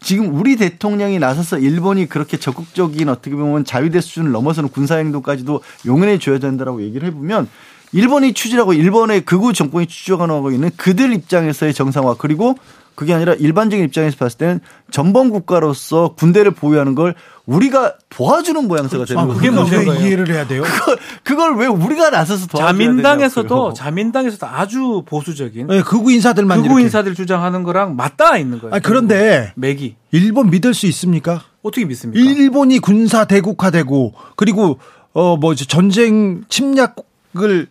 [0.00, 6.18] 지금 우리 대통령이 나서서 일본이 그렇게 적극적인 어떻게 보면 자유대 수준을 넘어서는 군사 행동까지도 용인해
[6.18, 7.48] 줘야 된다라고 얘기를 해보면
[7.92, 12.56] 일본이 추진하고 일본의 극우 정권이 추진하고 있는 그들 입장에서의 정상화 그리고
[12.94, 17.14] 그게 아니라 일반적인 입장에서 봤을 때는 전범 국가로서 군대를 보유하는 걸
[17.46, 19.40] 우리가 도와주는 모양새가 되는 아, 거죠.
[19.40, 20.06] 그게 거예요.
[20.06, 20.62] 이해를 해야 돼요?
[20.62, 23.72] 그걸, 그걸 왜 우리가 나서서 도와줘야 자민당에서도 되냐고요.
[23.72, 26.82] 자민당에서도 아주 보수적인 네, 극우 인사들만 극우 이렇게.
[26.84, 28.74] 인사들 주장하는 거랑 맞닿아 있는 거예요.
[28.74, 31.42] 아니, 그런데 맥이 일본 믿을 수 있습니까?
[31.62, 32.22] 어떻게 믿습니까?
[32.22, 34.78] 일본이 군사 대국화되고 그리고
[35.14, 37.68] 어뭐 전쟁 침략을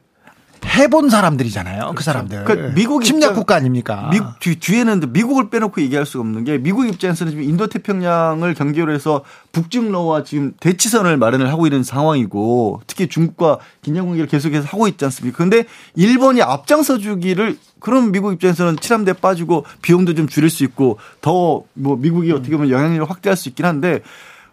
[0.66, 1.94] 해본 사람들이잖아요.
[1.96, 2.46] 그 사람들.
[2.46, 4.10] 그러니까 미국 침략 국가 아닙니까?
[4.12, 8.94] 미국 뒤, 뒤에는 미국을 빼놓고 얘기할 수가 없는 게 미국 입장에서는 지금 인도 태평양을 경계로
[8.94, 15.04] 해서 북중러와 지금 대치선을 마련을 하고 있는 상황이고 특히 중국과 긴장 관계를 계속해서 하고 있지
[15.06, 15.38] 않습니까?
[15.38, 21.64] 그런데 일본이 앞장서 주기를 그럼 미국 입장에서는 칠함대 빠지고 비용도 좀 줄일 수 있고 더
[21.74, 24.02] 뭐 미국이 어떻게 보면 영향력을 확대할 수 있긴 한데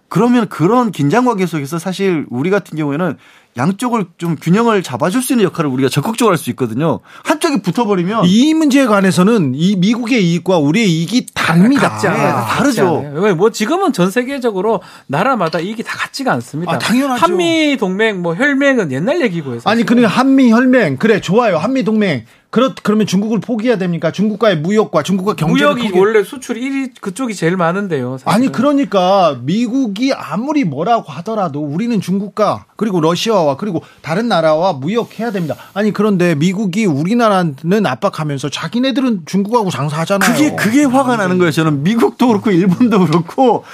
[0.09, 3.17] 그러면 그런 긴장 관계 속에서 사실 우리 같은 경우에는
[3.59, 7.01] 양쪽을 좀 균형을 잡아줄 수 있는 역할을 우리가 적극적으로 할 수 있거든요.
[7.25, 11.89] 한쪽이 붙어버리면 이 문제에 관해서는 이 미국의 이익과 우리의 이익이 다릅니다.
[11.91, 12.29] 같지 않아요.
[12.37, 12.85] 아, 다르죠.
[12.95, 13.21] 같지 않아요.
[13.23, 16.73] 왜, 뭐 지금은 전 세계적으로 나라마다 이익이 다 같지가 않습니다.
[16.73, 17.21] 아, 당연하죠.
[17.25, 22.25] 한미 동맹 뭐 혈맹은 옛날 얘기고 해서 아니 그러니까 한미 혈맹 그래 좋아요 한미 동맹
[22.51, 24.11] 그렇 그러면 중국을 포기해야 됩니까?
[24.11, 25.99] 중국과의 무역과 중국과 경제를 무역이 포기.
[25.99, 28.17] 원래 수출이 1위 그쪽이 제일 많은데요.
[28.19, 28.33] 사실은.
[28.33, 35.57] 아니 그러니까 미국이 아무리 뭐라고 하더라도 우리는 중국과 그리고 러시아와 그리고 다른 나라와 무역해야 됩니다.
[35.75, 40.33] 아니 그런데 미국이 우리나라는 압박하면서 자기네들은 중국하고 장사하잖아요.
[40.33, 41.51] 그게 그게 화가 나는 거예요.
[41.51, 43.65] 저는 미국도 그렇고 일본도 그렇고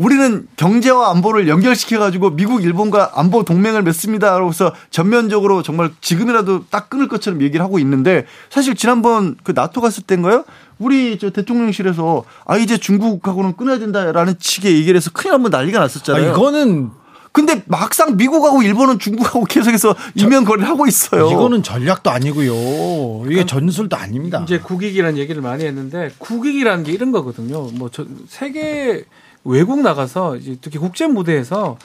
[0.00, 4.34] 우리는 경제와 안보를 연결시켜 가지고 미국 일본과 안보 동맹을 맺습니다.
[4.40, 10.02] 그래서 전면적으로 정말 지금이라도 딱 끊을 것처럼 얘기를 하고 있는데 사실 지난번 그 나토 갔을
[10.04, 10.44] 때인가요?
[10.78, 15.82] 우리 저 대통령실에서 아 이제 중국하고는 끊어야 된다라는 식의 얘기를 해서 큰일 한번 난리가 아,
[15.82, 16.32] 났었잖아요.
[16.32, 16.88] 이거는
[17.32, 21.30] 근데 막상 미국하고 일본은 중국하고 계속해서 이면 거래를 하고 있어요.
[21.30, 23.30] 이거는 전략도 아니고요.
[23.30, 24.40] 이게 전술도 아닙니다.
[24.44, 27.68] 이제 국익이라는 얘기를 많이 했는데 국익이라는 게 이런 거거든요.
[27.74, 29.04] 뭐저 세계
[29.44, 31.78] 외국 나가서 이제 특히 국제 무대에서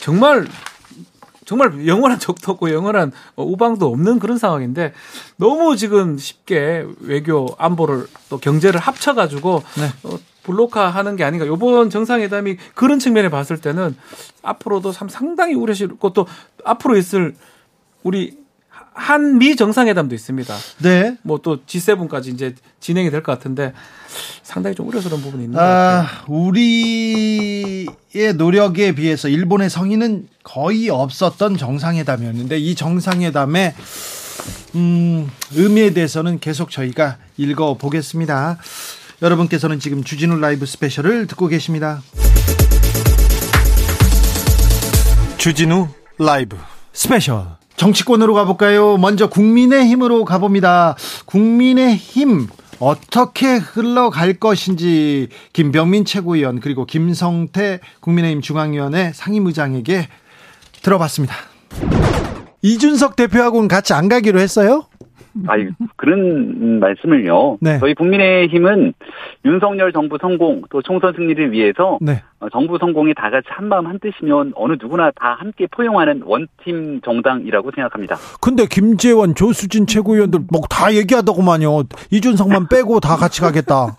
[0.00, 0.46] 정말
[1.44, 4.92] 정말 영원한 적도 없고 영원한 어, 우방도 없는 그런 상황인데
[5.36, 9.88] 너무 지금 쉽게 외교 안보를 또 경제를 합쳐가지고 네.
[10.04, 11.44] 어, 블록화 하는 게 아닌가.
[11.44, 13.96] 이번 정상회담이 그런 측면에 봤을 때는
[14.42, 16.26] 앞으로도 참 상당히 우려스럽고 또
[16.64, 17.34] 앞으로 있을
[18.02, 18.41] 우리
[18.94, 20.54] 한미 정상회담도 있습니다.
[20.82, 21.16] 네.
[21.22, 23.72] 뭐 또 G7까지 이제 진행이 될 것 같은데
[24.42, 26.02] 상당히 좀 우려스러운 부분이 있는 것 같아요.
[26.02, 27.86] 아, 우리의
[28.36, 33.74] 노력에 비해서 일본의 성의는 거의 없었던 정상회담이었는데 이 정상회담의
[34.74, 38.58] 음, 의미에 대해서는 계속 저희가 짚어 보겠습니다.
[39.22, 42.02] 여러분께서는 지금 주진우 라이브 스페셜을 듣고 계십니다.
[45.38, 46.56] 주진우 라이브
[46.92, 47.46] 스페셜
[47.82, 48.96] 정치권으로 가볼까요?
[48.96, 50.94] 먼저 국민의힘으로 가봅니다.
[51.26, 52.46] 국민의힘
[52.78, 60.06] 어떻게 흘러갈 것인지 김병민 최고위원 그리고 김성태 국민의힘 중앙위원회 상임의장에게
[60.80, 61.34] 들어봤습니다.
[62.62, 64.86] 이준석 대표하고는 같이 안 가기로 했어요?
[65.48, 67.58] 아니 그런 말씀을요.
[67.60, 67.78] 네.
[67.78, 68.92] 저희 국민의힘은
[69.44, 72.22] 윤석열 정부 성공 또 총선 승리를 위해서 네.
[72.40, 78.16] 어, 정부 성공이 다 같이 한마음 한뜻이면 어느 누구나 다 함께 포용하는 원팀 정당이라고 생각합니다.
[78.40, 81.84] 근데 김재원, 조수진 최고위원들 뭐 다 얘기하더구만요.
[82.10, 83.96] 이준석만 빼고 다 같이 가겠다.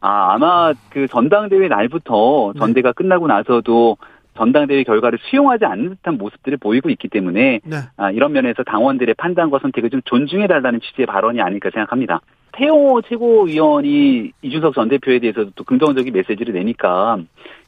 [0.00, 2.58] 아 아마 그 전당대회 날부터 네.
[2.60, 3.96] 전대가 끝나고 나서도
[4.38, 7.76] 전당대회 결과를 수용하지 않는 듯한 모습들을 보이고 있기 때문에 네.
[7.96, 12.20] 아, 이런 면에서 당원들의 판단과 선택을 좀 존중해달라는 취지의 발언이 아닐까 생각합니다.
[12.52, 17.18] 태용호 최고위원이 이준석 전 대표에 대해서도 또 긍정적인 메시지를 내니까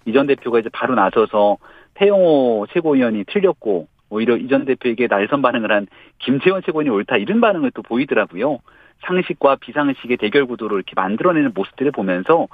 [0.06, 1.58] 이 전 대표가 이제 바로 나서서
[1.94, 5.86] 태용호 최고위원이 틀렸고 오히려 이 전 대표에게 날선 반응을 한
[6.18, 8.58] 김재원 최고위원이 옳다 이런 반응을 또 보이더라고요.
[9.02, 12.48] 상식과 비상식의 대결 구도를 이렇게 만들어내는 모습들을 보면서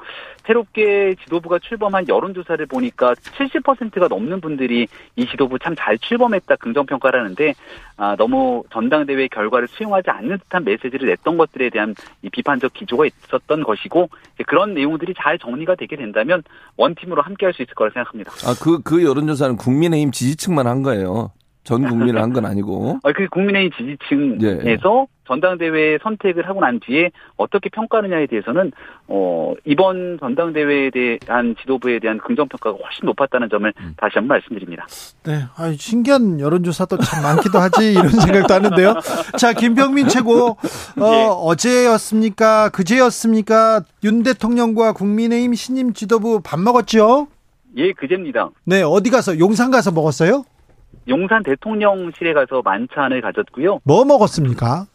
[0.45, 7.55] 새롭게 지도부가 출범한 여론조사를 보니까 70%가 넘는 분들이 이 지도부 참 잘 출범했다 긍정평가를 하는데
[7.97, 13.63] 아, 너무 전당대회 결과를 수용하지 않는 듯한 메시지를 냈던 것들에 대한 이 비판적 기조가 있었던
[13.63, 14.09] 것이고
[14.47, 16.43] 그런 내용들이 잘 정리가 되게 된다면
[16.77, 18.33] 원팀으로 함께할 수 있을 거라 생각합니다.
[18.45, 21.31] 아, 그, 그 여론조사는 국민의힘 지지층만 한 거예요.
[21.67, 23.01] 전 국민을 한 건 아니고.
[23.05, 28.71] 아, 그 국민의힘 지지층에서 전당대회 선택을 하고 난 뒤에 어떻게 평가하느냐에 대해서는
[29.09, 34.87] 어 이번 전당대회에 대한 지도부에 대한 긍정 평가가 훨씬 높았다는 점을 다시 한번 말씀드립니다.
[35.25, 38.95] 네, 아 신기한 여론조사도 참 많기도 하지 이런 생각도 하는데요.
[39.37, 40.57] 자, 김병민 최고 어,
[41.01, 41.27] 예.
[41.29, 42.69] 어제였습니까?
[42.71, 43.83] 그제였습니까?
[44.05, 47.27] 윤 대통령과 국민의힘 신임 지도부 밥 먹었죠?
[47.77, 48.51] 예, 그제입니다.
[48.65, 50.45] 네, 어디 가서 용산 가서 먹었어요?
[51.09, 53.81] 용산 대통령실에 가서 만찬을 가졌고요.
[53.85, 54.87] 뭐 먹었습니까?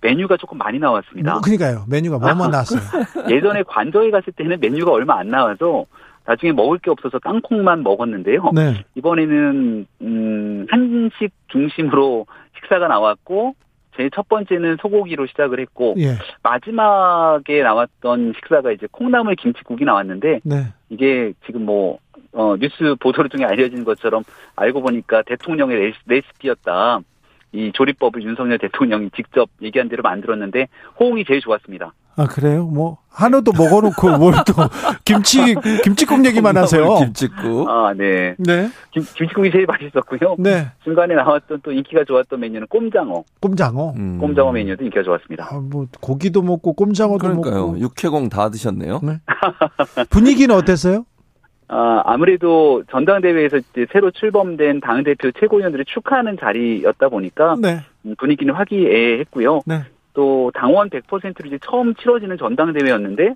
[0.00, 1.32] 메뉴가 조금 많이 나왔습니다.
[1.32, 1.84] 뭐, 그러니까요.
[1.88, 2.80] 메뉴가 뭐뭐 나왔어요?
[3.28, 5.86] 예전에 관저에 갔을 때는 메뉴가 얼마 안 나와서
[6.24, 8.50] 나중에 먹을 게 없어서 땅콩만 먹었는데요.
[8.54, 8.84] 네.
[8.94, 12.26] 이번에는 음, 한식 중심으로
[12.60, 13.54] 식사가 나왔고
[13.96, 16.16] 제첫 번째는 소고기로 시작을 했고 예.
[16.42, 20.64] 마지막에 나왔던 식사가 이제 콩나물 김치국이 나왔는데 네.
[20.88, 21.98] 이게 지금 뭐
[22.32, 24.22] 어, 뉴스 보도 중에 알려진 것처럼
[24.56, 27.00] 알고 보니까 대통령의 레시- 레시피였다.
[27.54, 31.92] 이 조리법을 윤석열 대통령이 직접 얘기한 대로 만들었는데 호응이 제일 좋았습니다.
[32.16, 32.64] 아, 그래요?
[32.66, 34.52] 뭐 한우도 먹어 놓고 뭘 또
[35.04, 36.96] 김치 김치국 얘기만 하세요.
[36.98, 37.68] 김치국.
[37.68, 38.34] 아, 네.
[38.38, 38.68] 네.
[38.92, 40.36] 김, 김치국이 제일 맛있었고요.
[40.38, 40.68] 네.
[40.84, 43.24] 중간에 나왔던 또 인기가 좋았던 메뉴는 꼼장어.
[43.40, 43.92] 꼼장어.
[43.96, 44.18] 음.
[44.18, 45.48] 꼼장어 메뉴도 인기가 좋았습니다.
[45.50, 47.66] 아, 뭐 고기도 먹고 꼼장어도 그러니까요.
[47.68, 49.00] 먹고 육회공 다 드셨네요.
[49.02, 49.18] 네.
[50.10, 51.04] 분위기는 어땠어요?
[51.68, 57.80] 아, 아무래도 전당대회에서 이제 새로 출범된 당대표 최고위원들을 축하하는 자리였다 보니까 네.
[58.04, 59.60] 음, 분위기는 화기애애했고요.
[59.64, 59.82] 네.
[60.14, 63.34] 또 당원 100%로 이제 처음 치러지는 전당대회였는데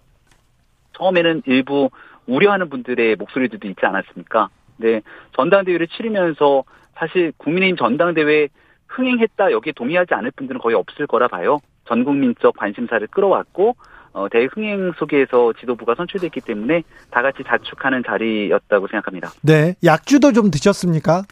[0.96, 1.90] 처음에는 일부
[2.26, 4.48] 우려하는 분들의 목소리들도 있지 않았습니까?
[4.78, 5.00] 네,
[5.36, 8.48] 전당대회를 치르면서 사실 국민의힘 전당대회
[8.88, 11.58] 흥행했다 여기에 동의하지 않을 분들은 거의 없을 거라 봐요.
[11.86, 13.76] 전 국민적 관심사를 끌어왔고
[14.12, 19.30] 어, 대흥행 속에서 지도부가 선출됐기 때문에 다 같이 자축하는 자리였다고 생각합니다.
[19.42, 19.74] 네.
[19.84, 21.24] 약주도 좀 드셨습니까?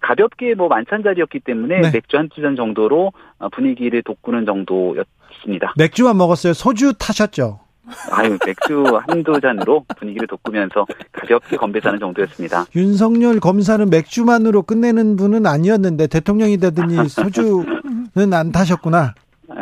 [0.00, 1.90] 가볍게 뭐 만찬 자리였기 때문에 네.
[1.90, 5.74] 맥주 한두 잔 정도로 어, 분위기를 돋구는 정도였습니다.
[5.76, 6.52] 맥주만 먹었어요.
[6.52, 7.60] 소주 타셨죠?
[8.10, 12.66] 아유, 맥주 한두 잔으로 분위기를 돋구면서 가볍게 건배사는 정도였습니다.
[12.74, 19.14] 윤석열 검사는 맥주만으로 끝내는 분은 아니었는데 대통령이 되더니 소주는 안 타셨구나.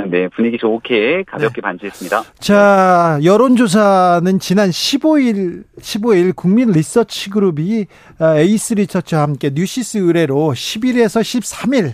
[0.08, 2.24] 네, 분위기 좋게 가볍게 반주했습니다.
[2.38, 7.86] 자, 여론조사는 지난 15일, 15일 국민 리서치 그룹이
[8.18, 11.92] 아, 에이스 리서치와 함께 뉴시스 의뢰로 10일에서 13일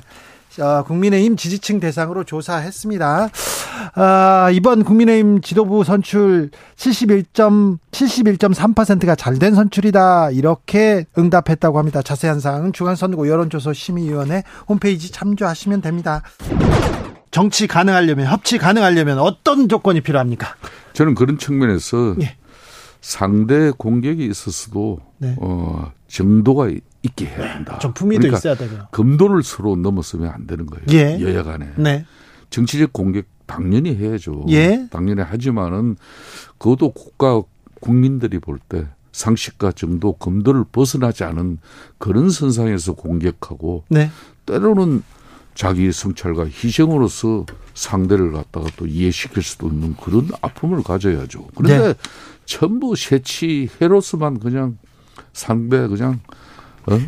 [0.61, 3.31] 어, 국민의힘 지지층 대상으로 조사했습니다.
[3.95, 12.03] 아, 이번 국민의힘 지도부 선출 71.71.3%가 잘된 선출이다 이렇게 응답했다고 합니다.
[12.03, 16.23] 자세한 사항은 중앙선거 여론조사 심의위원회 홈페이지 참조하시면 됩니다.
[17.31, 20.55] 정치 가능하려면 협치 가능하려면 어떤 조건이 필요합니까?
[20.93, 22.37] 저는 그런 측면에서 예.
[23.01, 25.37] 상대 공격이 있었어도 네.
[25.41, 26.71] 어, 정도가
[27.03, 27.79] 있게 해야 한다.
[27.79, 28.89] 좀 품위도 그러니까 있어야 되고요.
[28.91, 30.85] 금도를 서로 넘어서면 안 되는 거예요.
[30.93, 31.21] 예.
[31.23, 31.71] 여야 간에.
[31.77, 32.05] 네.
[32.51, 34.45] 정치적 공격 당연히 해야죠.
[34.49, 34.87] 예.
[34.91, 35.97] 당연히 하지만은
[36.59, 37.41] 그것도 국가
[37.81, 41.59] 국민들이 볼 때 상식과 정도 금도를 벗어나지 않은
[41.99, 44.11] 그런 선상에서 공격하고 네.
[44.47, 45.03] 때로는
[45.55, 51.49] 자기 성찰과 희생으로서 상대를 갖다가 또 이해시킬 수도 있는 그런 아픔을 가져야죠.
[51.55, 51.95] 그런데 네.
[52.47, 54.79] 전부 새치 해로서만 그냥
[55.33, 56.21] 상대 그냥
[56.87, 56.99] 어?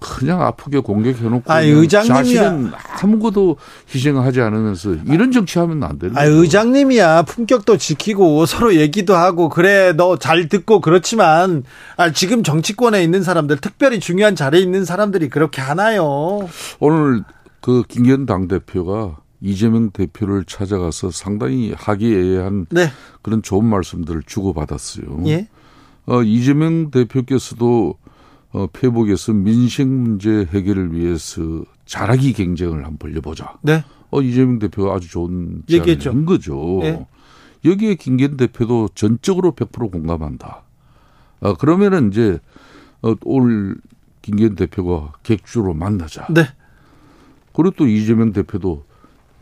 [0.00, 2.14] 그냥 아프게 공격해놓고 아, 의장님이야.
[2.14, 3.56] 자신은 아무것도
[3.94, 6.36] 희생하지 않으면서 이런 정치하면 안 되는 아, 거예요.
[6.42, 7.22] 의장님이야.
[7.22, 11.64] 품격도 지키고 서로 얘기도 하고 그래 너 잘 듣고 그렇지만
[11.96, 16.48] 아, 지금 정치권에 있는 사람들 특별히 중요한 자리에 있는 사람들이 그렇게 하나요?
[16.80, 17.24] 오늘
[17.64, 22.88] 그 김기현 당 대표가 이재명 대표를 찾아가서 상당히 하기애애한 네.
[23.22, 25.22] 그런 좋은 말씀들을 주고받았어요.
[25.28, 25.48] 예.
[26.04, 27.94] 어, 이재명 대표께서도
[28.52, 33.56] 어, 페북에서 민생 문제 해결을 위해서 잘하기 경쟁을 한번 벌려보자.
[33.62, 33.82] 네.
[34.10, 36.06] 어, 이재명 대표가 아주 좋은 제안을.
[36.06, 36.80] 한 거죠.
[36.82, 37.06] 예.
[37.64, 40.64] 여기에 김기현 대표도 전적으로 100% 공감한다.
[41.40, 42.38] 어, 그러면은 이제
[43.00, 43.78] 어, 올
[44.20, 46.26] 김기현 대표가 객주로 만나자.
[46.28, 46.44] 네.
[47.54, 48.84] 그리고 또 이재명 대표도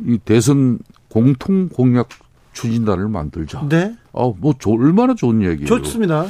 [0.07, 2.09] 이 대선 공통 공약
[2.53, 3.67] 추진단을 만들자.
[3.69, 3.97] 네.
[4.13, 5.67] 아, 뭐 조- 얼마나 좋은 얘기예요.
[5.67, 6.27] 좋습니다.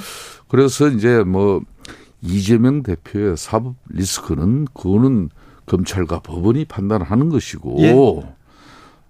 [0.48, 1.60] 그래서 이제 뭐
[2.22, 5.30] 이재명 대표의 사법 리스크는 그거는
[5.66, 7.92] 검찰과 법원이 판단하는 것이고 예.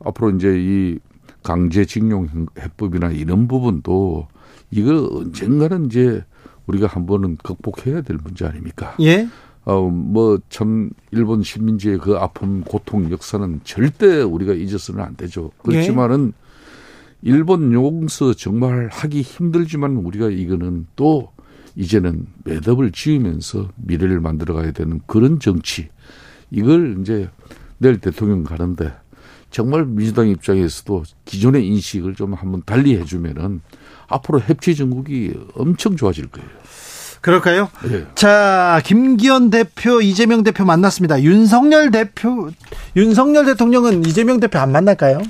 [0.05, 0.99] 앞으로 이제 이
[1.43, 4.29] 강제징용 해법이나 이런 부분도
[4.71, 6.25] 이거 언젠가는 이제
[6.67, 8.95] 우리가 한번은 극복해야 될 문제 아닙니까?
[9.01, 9.29] 예.
[9.65, 15.53] 어, 뭐, 참, 일본 식민지의 그 아픔, 고통, 역사는 절대 우리가 잊어서는 안 되죠.
[15.63, 16.33] 그렇지만은,
[17.23, 21.31] 일본 용서 정말 하기 힘들지만 우리가 이거는 또,
[21.77, 25.89] 이제는 매듭을 지으면서 미래를 만들어 가야 되는 그런 정치.
[26.51, 27.31] 이걸 이제
[27.79, 28.93] 내일 대통령 가는데,
[29.51, 33.61] 정말 민주당 입장에서도 기존의 인식을 좀 한번 달리 해주면은,
[34.09, 36.51] 앞으로 협치 전국이 엄청 좋아질 거예요.
[37.23, 37.71] 그럴까요?
[37.89, 38.07] 예.
[38.17, 41.23] 자, 김기현 대표, 이재명 대표 만났습니다.
[41.23, 42.51] 윤석열 대표,
[42.97, 45.23] 윤석열 대통령은 이재명 대표 안 만날까요?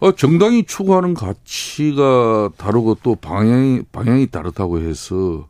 [0.00, 5.46] 어, 정당이 추구하는 가치가 다르고 또 방향이, 방향이 다르다고 해서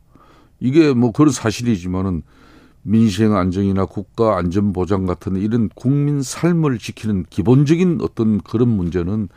[0.59, 2.21] 이게 뭐 그런 사실이지만은
[2.83, 9.29] 민생 안정이나 국가 안전 보장 같은 이런 국민 삶을 지키는 기본적인 어떤 그런 문제는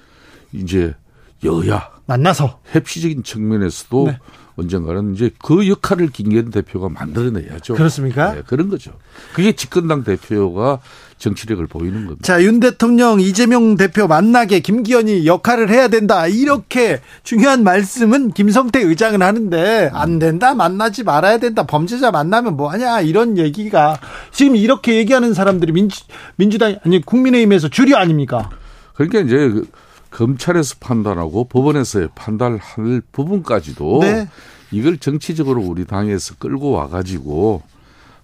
[0.52, 0.94] 이제
[1.44, 2.60] 여야 만나서.
[2.72, 4.18] 협치적인 측면에서도 네.
[4.56, 7.74] 언젠가는 이제 그 역할을 김기현 대표가 만들어내야죠.
[7.74, 8.34] 그렇습니까?
[8.34, 8.92] 네, 그런 거죠.
[9.32, 10.80] 그게 집권당 대표가
[11.18, 12.22] 정치력을 보이는 겁니다.
[12.22, 16.26] 자, 윤 대통령, 이재명 대표 만나게 김기현이 역할을 해야 된다.
[16.26, 20.54] 이렇게 중요한 말씀은 김성태 의장은 하는데 안 된다.
[20.54, 21.64] 만나지 말아야 된다.
[21.64, 23.00] 범죄자 만나면 뭐 하냐.
[23.00, 24.00] 이런 얘기가
[24.32, 26.02] 지금 이렇게 얘기하는 사람들이 민주
[26.36, 28.50] 민주당 아니 국민의힘에서 주류 아닙니까?
[28.94, 29.68] 그러니까 이제 그
[30.10, 34.28] 검찰에서 판단하고 법원에서 판단할 부분까지도 네.
[34.70, 37.62] 이걸 정치적으로 우리 당에서 끌고 와가지고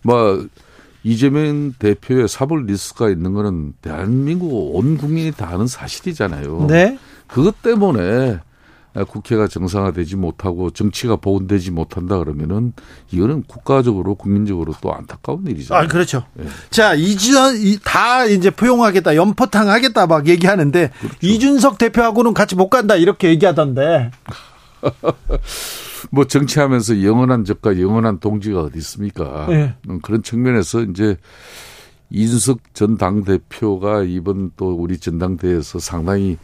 [0.03, 0.47] 뭐
[1.03, 6.66] 이재명 대표의 사법 리스크가 있는 거는 대한민국 온 국민이 다 아는 사실이잖아요.
[6.68, 6.99] 네.
[7.27, 8.40] 그것 때문에
[9.03, 12.73] 국회가 정상화되지 못하고 정치가 복원되지 못한다 그러면은
[13.11, 15.83] 이거는 국가적으로 국민적으로 또 안타까운 일이잖아요.
[15.85, 16.25] 아, 그렇죠.
[16.39, 16.45] 예.
[16.71, 22.95] 자, 이준, 이- 다 이제 포용하겠다, 연포탕 하겠다 막 얘기하는데, 이준석 대표하고는 같이 못 간다,
[22.95, 24.13] 이렇게 얘기하던데.
[26.11, 29.47] 뭐 정치하면서 영원한 적과 영원한 동지가 어디 있습니까?
[29.51, 29.75] 예.
[29.89, 31.17] 음, 그런 측면에서 이제
[32.11, 36.37] 이준석 전 당대표가 이번 또 우리 전당대회에서 상당히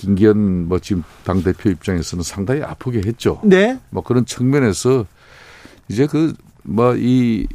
[0.00, 3.38] 김기현 뭐 지금 당 대표 입장에서는 상당히 아프게 했죠.
[3.44, 3.78] 네.
[3.90, 5.04] 뭐 그런 측면에서
[5.88, 6.32] 이제 그
[6.62, 7.46] 뭐이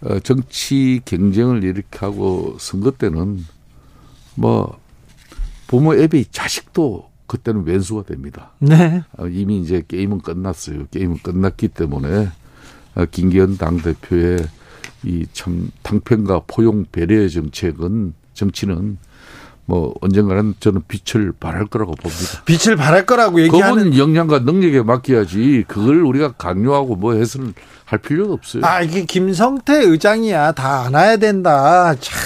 [0.00, 3.44] 어, 정치 경쟁을 이렇게 하고 선거 때는
[4.34, 4.78] 뭐
[5.68, 8.50] 부모 앱이 자식도 그때는 왼수가 됩니다.
[8.58, 9.02] 네.
[9.16, 10.86] 어, 이미 이제 게임은 끝났어요.
[10.90, 12.30] 게임은 끝났기 때문에
[12.96, 14.38] 어, 김기현 당 대표의
[15.04, 18.98] 이 참 당편과 포용 배려의 정책은 정치는
[19.68, 22.42] 뭐 언젠가는 저는 빛을 발할 거라고 봅니다.
[22.46, 27.52] 빛을 발할 거라고 얘기하는 그분 역량과 능력에 맡겨야지 그걸 우리가 강요하고 뭐 해서는
[27.84, 28.62] 할 필요가 없어요.
[28.64, 31.94] 아 이게 김성태 의장이야 다 안아야 된다.
[32.00, 32.16] 참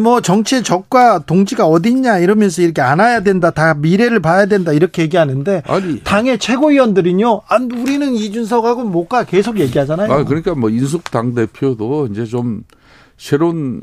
[0.00, 3.50] 뭐 정치의 적과 동지가 어딨냐 이러면서 이렇게 안아야 된다.
[3.50, 7.40] 다 미래를 봐야 된다 이렇게 얘기하는데 아니 당의 최고위원들은요.
[7.48, 10.12] 안 우리는 이준석하고 못 가 계속 얘기하잖아요.
[10.12, 12.62] 아 그러니까 뭐 인숙 당 대표도 이제 좀
[13.18, 13.82] 새로운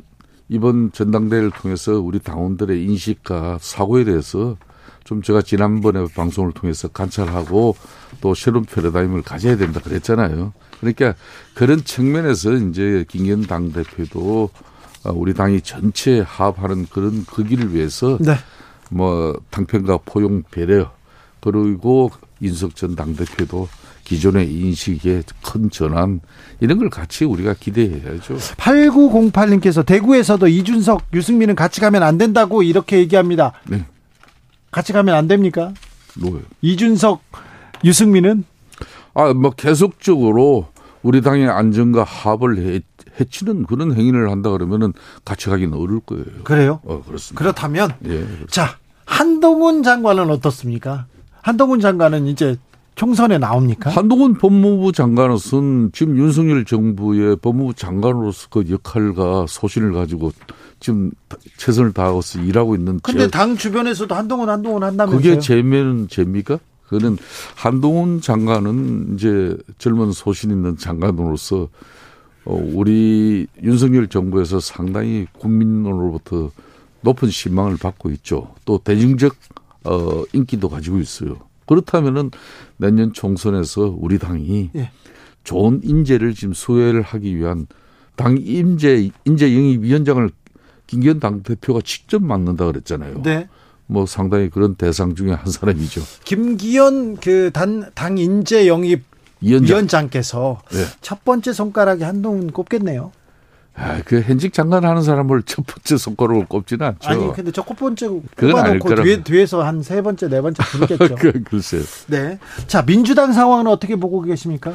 [0.50, 4.56] 이번 전당대회를 통해서 우리 당원들의 인식과 사고에 대해서
[5.04, 7.76] 좀 제가 지난번에 방송을 통해서 관찰하고
[8.22, 10.54] 또 새로운 패러다임을 가져야 된다 그랬잖아요.
[10.80, 11.16] 그러니까
[11.54, 14.50] 그런 측면에서 이제 김기현 당 대표도
[15.14, 18.36] 우리 당이 전체 합하는 그런 그 길을 위해서 네.
[18.92, 20.92] 뭐 당편과 포용 배려
[21.40, 23.68] 그리고 인석 전 당 대표도
[24.08, 26.22] 기존의 인식의 큰 전환
[26.62, 28.38] 이런 걸 같이 우리가 기대해야죠.
[28.38, 33.52] 8908님께서 대구에서도 이준석, 유승민은 같이 가면 안 된다고 이렇게 얘기합니다.
[33.66, 33.86] 네.
[34.72, 35.74] 같이 가면 안 됩니까?
[36.16, 36.40] 뭐요?
[36.62, 37.22] 이준석,
[37.84, 38.46] 유승민은
[39.14, 40.70] 아, 뭐 계속적으로
[41.04, 42.80] 우리 당의 안정과 합을 해,
[43.20, 44.94] 해치는 그런 행위를 한다 그러면은
[45.26, 46.24] 같이 가기는 어려울 거예요.
[46.46, 46.80] 그래요?
[46.86, 47.40] 어, 그렇습니다.
[47.40, 48.26] 그렇다면 예.
[48.50, 51.08] 자, 한동훈 장관은 어떻습니까?
[51.42, 52.58] 한동훈 장관은 이제
[52.98, 53.92] 총선에 나옵니까?
[53.92, 55.38] 한동훈 법무부 장관은
[55.94, 60.32] 지금 윤석열 정부의 법무부 장관으로서 그 역할과 소신을 가지고
[60.80, 61.12] 지금
[61.58, 63.00] 최선을 다하고서 일하고 있는.
[63.04, 65.22] 근데 제, 당 주변에서도 한동훈 한동훈 한다면서요?
[65.22, 66.60] 그게 제면 제입니까?
[66.88, 67.18] 그는
[67.56, 71.70] 한동훈 장관은 이제 젊은 소신 있는 장관으로서
[72.46, 76.50] 어, 우리 윤석열 정부에서 상당히 국민으로부터
[77.02, 78.56] 높은 신망을 받고 있죠.
[78.66, 79.36] 또 대중적
[79.84, 81.47] 어, 인기도 가지고 있어요.
[81.68, 82.32] 그렇다면은
[82.78, 84.92] 내년 총선에서 우리 당이 예.
[85.44, 87.68] 좋은 인재를 지금 수혜를 하기 위한
[88.16, 90.30] 당 인재 인재 영입 위원장을
[90.88, 93.22] 김기현 당 대표가 직접 맡는다 그랬잖아요.
[93.22, 93.48] 네.
[93.86, 96.02] 뭐 상당히 그런 대상 중에 한 사람이죠.
[96.26, 99.04] 김기현 그 단 당 인재 영입
[99.42, 99.76] 위원장.
[99.76, 100.84] 위원장께서 네.
[101.02, 103.12] 첫 번째 손가락에 한동훈 꼽겠네요.
[103.80, 107.10] 아, 그 현직 장관 하는 사람을 첫 번째 손가락으로 꼽지는 않죠.
[107.10, 108.96] 아니 근데 첫 번째 꼽아놓고.
[109.04, 111.16] 뒤에 뒤에서 한 세 번째 네 번째 부르겠죠.
[111.16, 111.84] 그, 글쎄요.
[112.08, 112.40] 네.
[112.66, 114.74] 자 민주당 상황은 어떻게 보고 계십니까?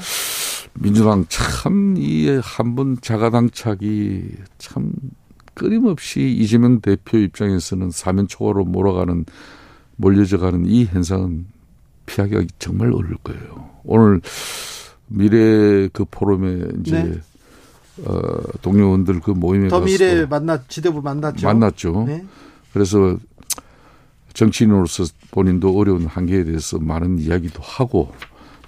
[0.74, 4.22] 민주당 참 이한번 자가당착이
[4.58, 4.92] 참
[5.54, 9.26] 끊임없이 이재명 대표 입장에서는 사면 초과로 몰아가는
[9.96, 11.46] 몰려져가는 이 현상은
[12.06, 13.68] 피하기가 정말 어려울 거예요.
[13.84, 14.20] 오늘
[15.08, 17.20] 미래 그 포럼에 이제 네.
[18.04, 21.46] 어, 동료원들 그 모임에 더 미래 만나 지도부 만났죠.
[21.46, 22.04] 만났죠.
[22.06, 22.24] 네.
[22.72, 23.18] 그래서
[24.32, 28.12] 정치인으로서 본인도 어려운 한계에 대해서 많은 이야기도 하고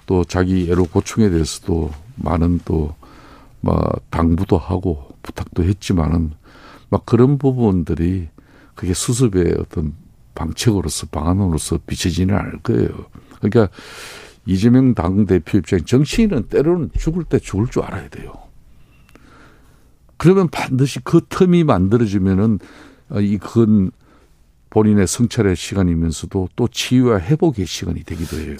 [0.05, 6.31] 또 자기 애로 고충에 대해서도 많은 또뭐 당부도 하고 부탁도 했지만은
[6.89, 8.27] 막 그런 부분들이
[8.75, 9.93] 그게 수습의 어떤
[10.35, 12.89] 방책으로서 방안으로서 비춰지는 않을 거예요.
[13.39, 13.73] 그러니까
[14.45, 18.33] 이재명 당 대표 입장 정치인은 때로는 죽을 때 죽을 줄 알아야 돼요.
[20.17, 22.59] 그러면 반드시 그 틈이 만들어지면은
[23.09, 23.91] 어, 이 그건
[24.69, 28.57] 본인의 성찰의 시간이면서도 또 치유와 회복의 시간이 되기도 해요.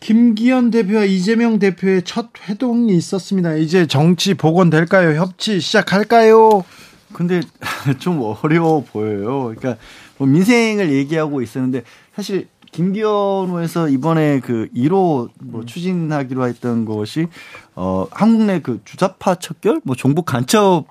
[0.00, 3.56] 김기현 대표와 이재명 대표의 첫 회동이 있었습니다.
[3.56, 5.20] 이제 정치 복원 될까요?
[5.20, 6.64] 협치 시작할까요?
[7.12, 7.40] 근데
[7.98, 9.52] 좀 어려워 보여요.
[9.56, 9.76] 그러니까
[10.16, 11.82] 뭐 민생을 얘기하고 있었는데
[12.14, 17.26] 사실 김기현호에서 이번에 그 1호 뭐 추진하기로 했던 것이
[17.74, 19.80] 어 한국 내 그 주자파 척결?
[19.84, 20.86] 뭐 종북 간첩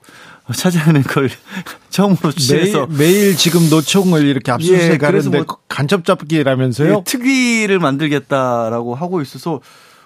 [0.55, 1.29] 찾아내는 걸
[1.89, 2.87] 처음으로 추진해서.
[2.87, 6.93] 매일, 매일 지금 노총을 이렇게 예, 압수수색 그래서 하는데 뭐- 간첩 잡기라면서요?
[6.93, 9.59] 예, 특위를 만들겠다라고 하고 있어서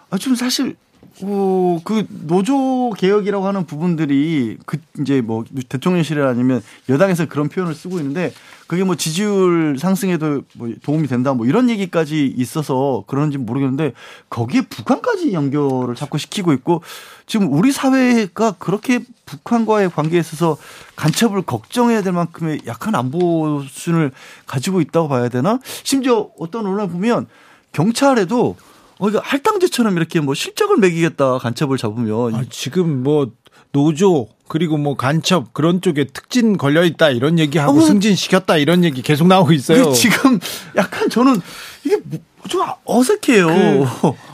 [0.10, 0.76] 아, 좀 사실
[1.24, 8.00] 어, 그 노조 개혁이라고 하는 부분들이 그 이제 뭐 대통령실이 아니면 여당에서 그런 표현을 쓰고
[8.00, 8.34] 있는데
[8.72, 13.92] 그게 뭐 지지율 상승에도 뭐 도움이 된다 뭐 이런 얘기까지 있어서 그런지 모르겠는데
[14.30, 16.82] 거기에 북한까지 연결을 자꾸 시키고 있고
[17.26, 20.56] 지금 우리 사회가 그렇게 북한과의 관계에 있어서
[20.96, 24.12] 간첩을 걱정해야 될 만큼의 약한 안보 수준을
[24.48, 25.60] 가지고 있다고 봐야 되나?
[25.84, 27.28] 심지어 어떤 언론을 보면
[27.74, 28.56] 경찰에도
[29.00, 33.32] 어, 이거 할당제처럼 이렇게 뭐 실적을 매기겠다 간첩을 잡으면 아, 지금 뭐
[33.72, 38.84] 노조 그리고 뭐 간첩 그런 쪽에 특진 걸려 있다 이런 얘기하고 어, 승진 시켰다 이런
[38.84, 39.86] 얘기 계속 나오고 있어요.
[39.86, 40.40] 그 지금
[40.76, 41.40] 약간 저는
[41.86, 42.20] 이게 뭐-
[42.50, 43.48] 좀 어색해요.
[43.48, 43.86] 그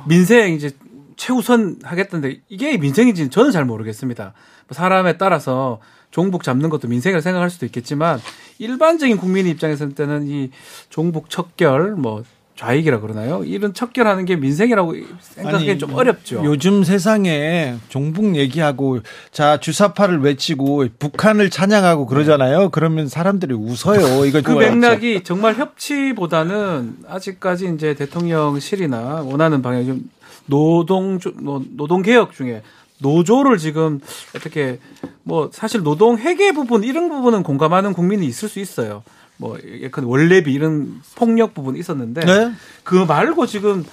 [0.07, 0.71] 민생 이제
[1.17, 4.33] 최우선 하겠다는데 이게 민생인지는 저는 잘 모르겠습니다.
[4.67, 5.79] 뭐 사람에 따라서
[6.09, 8.19] 종북 잡는 것도 민생이라 생각할 수도 있겠지만
[8.59, 10.49] 일반적인 국민 입장에서 때는 이
[10.89, 12.23] 종북 척결 뭐
[12.57, 13.43] 좌익이라 그러나요?
[13.43, 16.41] 이런 척결하는 게 민생이라고 생각하기 아니, 좀 어렵죠.
[16.43, 18.99] 요즘 세상에 종북 얘기하고
[19.31, 22.69] 자 주사파를 외치고 북한을 찬양하고 그러잖아요.
[22.71, 24.25] 그러면 사람들이 웃어요.
[24.25, 24.51] 이거 그.
[24.53, 30.09] 맥락이 정말 협치보다는 아직까지 이제 대통령실이나 원하는 방향이 좀
[30.47, 32.63] 노동 주- 노- 노동 개혁 중에
[32.99, 33.99] 노조를 지금
[34.35, 34.79] 어떻게
[35.21, 39.03] 뭐 사실 노동 회계 부분 이런 부분은 공감하는 국민이 있을 수 있어요.
[39.37, 42.51] 뭐 약간 원래비 이런 폭력 부분이 있었는데 네.
[42.83, 43.85] 그 말고 지금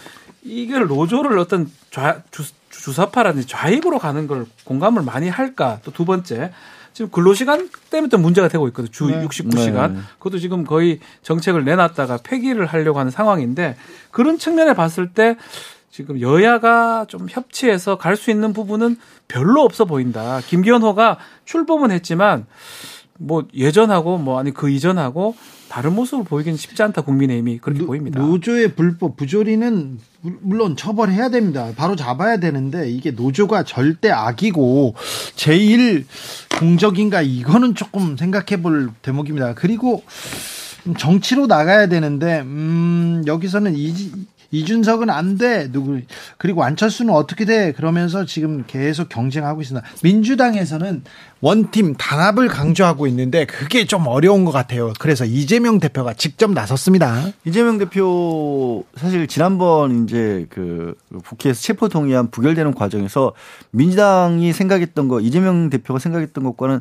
[0.43, 5.81] 이걸 노조를 어떤 좌, 주, 주사파라든지 좌익으로 가는 걸 공감을 많이 할까?
[5.85, 6.53] 또 두 번째.
[6.93, 8.91] 지금 근로시간 때문에 또 문제가 되고 있거든요.
[8.93, 9.27] 주 네.
[9.27, 9.95] 69시간.
[9.95, 10.01] 네.
[10.19, 13.77] 그것도 지금 거의 정책을 내놨다가 폐기를 하려고 하는 상황인데
[14.13, 15.37] 그런 측면에 봤을 때
[15.91, 20.41] 지금 여야가 좀 협치해서 갈 수 있는 부분은 별로 없어 보인다.
[20.47, 22.47] 김기현호가 출범은 했지만
[23.19, 25.37] 뭐 예전하고 뭐 아니 그 이전하고
[25.69, 28.21] 다른 모습을 보이기는 쉽지 않다 국민의힘이 그렇게 보입니다.
[28.21, 31.71] 노조의 불법 부조리는 물- 물론 처벌해야 됩니다.
[31.77, 34.95] 바로 잡아야 되는데 이게 노조가 절대 악이고
[35.37, 36.07] 제일
[36.59, 39.55] 공적인가 이거는 조금 생각해 볼 대목입니다.
[39.55, 40.03] 그리고
[40.99, 43.95] 정치로 나가야 되는데 음 여기서는 이
[44.55, 45.71] 이준석은 안 돼.
[45.73, 46.01] 누구
[46.39, 47.73] 그리고 안철수는 어떻게 돼?
[47.73, 49.87] 그러면서 지금 계속 경쟁하고 있습니다.
[50.03, 51.03] 민주당에서는
[51.41, 54.93] 원팀 단합을 강조하고 있는데 그게 좀 어려운 것 같아요.
[54.99, 57.27] 그래서 이재명 대표가 직접 나섰습니다.
[57.45, 60.95] 이재명 대표 사실 지난번 이제 그
[61.25, 63.33] 국회에서 체포 동의안 부결되는 과정에서
[63.73, 66.81] 민주당이 생각했던 거 이재명 대표가 생각했던 것과는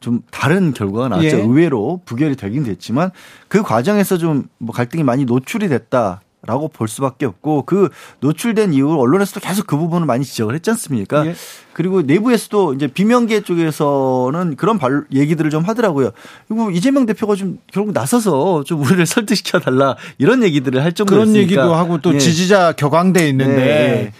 [0.00, 1.28] 좀 다른 결과가 나왔죠.
[1.28, 1.40] 예.
[1.40, 3.10] 의외로 부결이 되긴 됐지만
[3.48, 6.20] 그 과정에서 좀 뭐 갈등이 많이 노출이 됐다.
[6.46, 7.88] 라고 볼 수밖에 없고 그
[8.20, 11.26] 노출된 이후 언론에서도 계속 그 부분을 많이 지적을 했지 않습니까?
[11.26, 11.34] 예.
[11.74, 16.10] 그리고 내부에서도 이제 비명계 쪽에서는 그런 발, 얘기들을 좀 하더라고요.
[16.48, 21.42] 그리고 이재명 대표가 좀 결국 나서서 좀 우리를 설득시켜 달라 이런 얘기들을 할 정도였으니까 그런
[21.42, 22.18] 얘기도 하고 또 예.
[22.18, 23.54] 지지자 격앙돼 있는데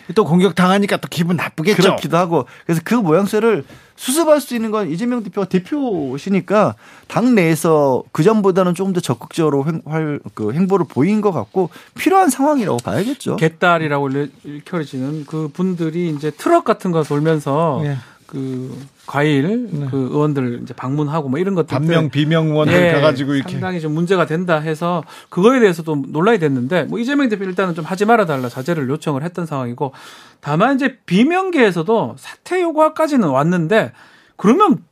[0.07, 0.15] 네.
[0.15, 1.81] 또 공격 당하니까 또 기분 나쁘겠죠.
[1.81, 3.65] 그렇기도 하고 그래서 그 모양새를
[3.97, 6.75] 수습할 수 있는 건 이재명 대표가 대표시니까
[7.07, 12.29] 당 내에서 그 전보다는 조금 더 적극적으로 행, 활, 그 행보를 보인 것 같고 필요한
[12.29, 13.37] 상황이라고 봐야겠죠.
[13.37, 17.44] 개딸이라고 일- 일컬어지는 그 분들이 이제 트럭 같은 거 돌면서
[17.85, 17.97] 예.
[18.27, 18.77] 그
[19.07, 19.87] 과일 네.
[19.91, 23.93] 그 의원들 이제 방문하고 뭐 이런 것들 반명 비명 의원들 예, 가가지고 이렇게 상당히 좀
[23.93, 28.49] 문제가 된다 해서 그거에 대해서도 논란이 됐는데 뭐 이재명 대표 일단은 좀 하지 말아 달라
[28.49, 29.93] 자제를 요청을 했던 상황이고
[30.41, 33.93] 다만 이제 비명계에서도 사퇴 요구까지는 왔는데
[34.37, 34.83] 그러면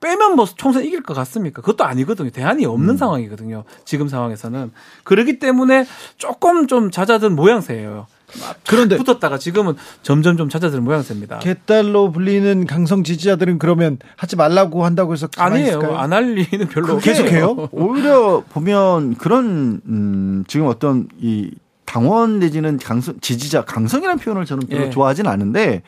[0.00, 1.60] 빼면 뭐 총선 이길 것 같습니까?
[1.60, 2.30] 그것도 아니거든요.
[2.30, 3.64] 대안이 없는 상황이거든요.
[3.84, 4.72] 지금 상황에서는
[5.04, 5.84] 그렇기 때문에
[6.16, 8.06] 조금 좀 잦아든 모양새예요.
[8.66, 11.38] 그런데 붙었다가 지금은 점점 좀 잦아드는 모양새입니다.
[11.40, 15.66] 개딸로 불리는 강성 지지자들은 그러면 하지 말라고 한다고 해서 아니에요.
[15.68, 15.96] 있을까요?
[15.96, 16.98] 안 할 리는 별로.
[16.98, 17.68] 계속해요?
[17.72, 21.50] 오히려 보면 그런 음 지금 어떤 이
[21.84, 24.90] 당원 내지는 강성 지지자 강성이라는 표현을 저는 별로 예.
[24.90, 25.82] 좋아하진 않은데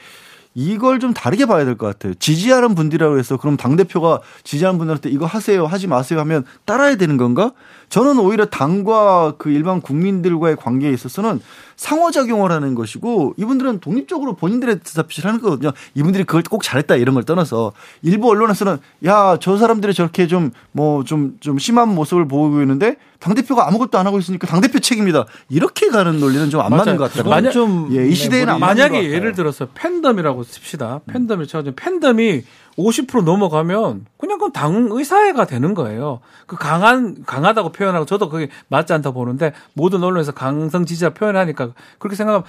[0.55, 2.12] 이걸 좀 다르게 봐야 될 것 같아요.
[2.14, 7.16] 지지하는 분들이라고 해서 그럼 당 대표가 지지하는 분들한테 이거 하세요 하지 마세요 하면 따라야 되는
[7.16, 7.53] 건가?
[7.93, 11.43] 저는 오히려 당과 그 일반 국민들과의 관계에 있어서는
[11.76, 15.72] 상호작용을 하는 것이고 이분들은 독립적으로 본인들의 뜻답시를 하는 거거든요.
[15.95, 21.05] 이분들이 그걸 꼭 잘했다 이런 걸 떠나서 일부 언론에서는 야 저 사람들이 저렇게 좀 뭐
[21.05, 25.88] 좀좀 심한 모습을 보이고 있는데 당 대표가 아무것도 안 하고 있으니까 당 대표 책임이다 이렇게
[25.88, 26.97] 가는 논리는 좀 안 맞는.
[26.97, 27.61] 것 같다는 만약- 거죠.
[27.61, 29.11] 좀 예, 이 시대에는 안 맞는 것 만약에 같아요.
[29.11, 29.14] 음.
[29.14, 31.01] 예를 들어서 팬덤이라고 씁시다.
[31.09, 32.43] 팬덤이 쳐가지고 팬덤이
[32.78, 36.20] 50% 넘어가면 그냥 그건 당 의사회가 되는 거예요.
[36.46, 41.70] 그 강한 강하다고 표현하고 저도 그게 맞지 않다 고 보는데 모든 언론에서 강성 지지자 표현하니까
[41.98, 42.44] 그렇게 생각하면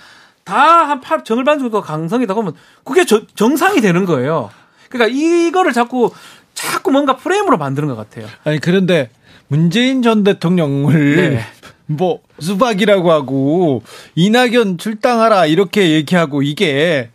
[0.46, 2.54] 다한 팔 정을 반 정도 강성이다 그러면
[2.84, 4.50] 그게 저- 정상이 되는 거예요.
[4.90, 6.12] 그러니까 이거를 자꾸
[6.54, 8.28] 자꾸 뭔가 프레임으로 만드는 것 같아요.
[8.44, 9.10] 아니 그런데
[9.48, 11.40] 문재인 전 대통령을 네.
[11.86, 13.84] 뭐 수박이라고 하고
[14.16, 17.10] 이낙연 출당하라 이렇게 얘기하고 이게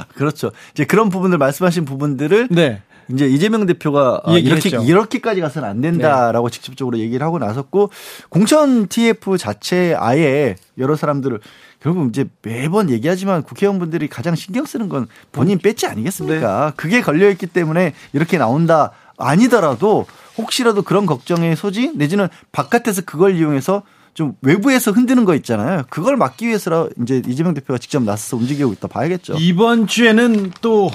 [0.14, 0.50] 그렇죠.
[0.72, 2.82] 이제 그런 부분들 말씀하신 부분들을 네.
[3.10, 4.70] 이제 이재명 대표가 아, 이렇게.
[4.70, 7.90] 이렇게까지 가서는 안 된다라고 직접적으로 얘기를 하고 나섰고
[8.28, 11.40] 공천 TF 자체 아예 여러 사람들을
[11.80, 16.74] 결국 이제 매번 얘기하지만 국회의원분들이 가장 신경 쓰는 건 본인 배지 아니겠습니까?
[16.76, 20.06] 그게 걸려 있기 때문에 이렇게 나온다 아니더라도
[20.38, 23.82] 혹시라도 그런 걱정의 소지 내지는 바깥에서 그걸 이용해서
[24.14, 25.84] 좀 외부에서 흔드는 거 있잖아요.
[25.88, 29.34] 그걸 막기 위해서 이제 이재명 대표가 직접 나서서 움직이고 있다 봐야겠죠.
[29.38, 30.90] 이번 주에는 또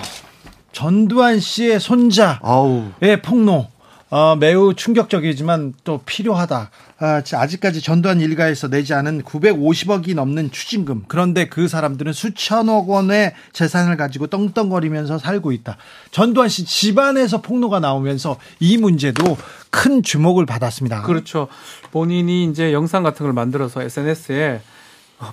[0.71, 2.83] 전두환 씨의 손자의 아우
[3.23, 3.67] 폭로
[4.09, 6.71] 어, 매우 충격적이지만 또 필요하다.
[6.99, 11.03] 아, 아직까지 전두환 일가에서 내지 않은 950억이 넘는 추징금.
[11.07, 15.77] 그런데 그 사람들은 수천억 원의 재산을 가지고 떵떵거리면서 살고 있다.
[16.11, 19.37] 전두환 씨 집안에서 폭로가 나오면서 이 문제도
[19.69, 21.01] 큰 주목을 받았습니다.
[21.01, 21.49] 그렇죠.
[21.91, 24.76] 본인이 이제 영상 같은 걸 만들어서 SNS에 어,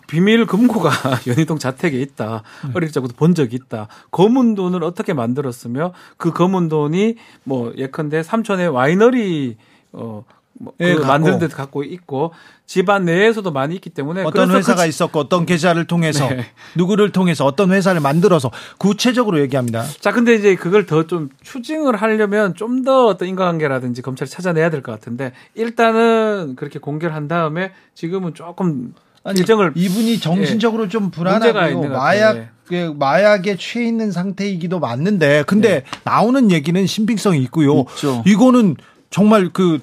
[0.07, 0.91] 비밀 금고가
[1.27, 2.43] 연희동 자택에 있다.
[2.75, 3.89] 어릴 적부터 본 적이 있다.
[4.11, 9.57] 검은 돈을 어떻게 만들었으며 그 검은 돈이 뭐 예컨대 삼촌의 와이너리
[9.93, 10.25] 어
[10.57, 11.03] 뭐, 예, 그.
[11.03, 12.33] 만드는 데 갖고 있고
[12.65, 16.47] 집안 내에서도 많이 있기 때문에 어떤 회사가 그 있었고 어떤 계좌를 통해서 네.
[16.77, 19.83] 누구를 통해서 어떤 회사를 만들어서 구체적으로 얘기합니다.
[20.01, 24.81] 자, 근데 이제 그걸 더 좀 추징을 하려면 좀 더 어떤 인과관계라든지 검찰이 찾아내야 될
[24.83, 28.95] 것 같은데 일단은 그렇게 공개를 한 다음에 지금은 조금
[29.31, 32.47] 일정을 이분이 정신적으로 좀 문제가 불안하고 마약 같아요.
[32.67, 37.85] 그 마약에 취해 있는 상태이기도 맞는데 근데 나오는 얘기는 신빙성이 있고요.
[37.91, 38.23] 있죠.
[38.27, 38.77] 이거는
[39.11, 39.81] 정말 그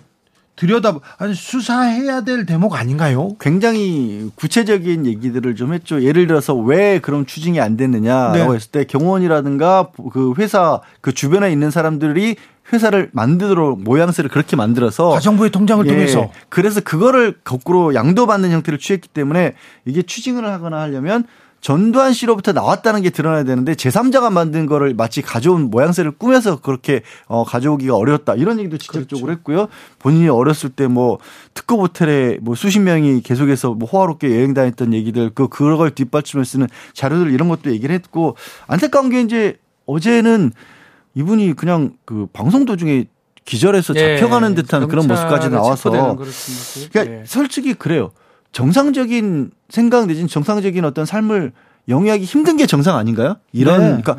[0.55, 3.35] 들여다 아니 수사해야 될 대목 아닌가요?
[3.39, 6.03] 굉장히 구체적인 얘기들을 좀 했죠.
[6.03, 8.55] 예를 들어서 왜 그럼 추징이 안 됐느냐라고 네.
[8.55, 12.35] 했을 때 경원이라든가 그 회사 그 주변에 있는 사람들이
[12.73, 19.09] 회사를 만들도록 모양새를 그렇게 만들어서 가정부의 통장을 예, 통해서 그래서 그거를 거꾸로 양도받는 형태를 취했기
[19.09, 19.53] 때문에
[19.85, 21.25] 이게 추징을 하거나 하려면
[21.61, 27.43] 전두환 씨로부터 나왔다는 게 드러나야 되는데 제3자가 만든 거를 마치 가져온 모양새를 꾸며서 그렇게 어,
[27.43, 28.33] 가져오기가 어려웠다.
[28.33, 29.39] 이런 얘기도 직접적으로 그렇죠.
[29.39, 29.67] 했고요.
[29.99, 31.19] 본인이 어렸을 때 뭐
[31.53, 36.67] 특급 호텔에 뭐 수십 명이 계속해서 뭐 호화롭게 여행 다녔던 얘기들 그 그걸 뒷받침을 쓰는
[36.93, 40.51] 자료들 이런 것도 얘기를 했고 안타까운 게 이제 어제는
[41.13, 43.05] 이분이 그냥 그 방송 도중에
[43.45, 45.89] 기절해서 예, 잡혀가는 듯한 그런 모습까지 나와서.
[46.91, 47.23] 그러니까 예.
[47.25, 48.11] 솔직히 그래요.
[48.51, 51.51] 정상적인 생각 내지는 정상적인 어떤 삶을
[51.89, 53.37] 영위하기 힘든 게 정상 아닌가요?
[53.51, 54.01] 이런 네.
[54.01, 54.17] 그러니까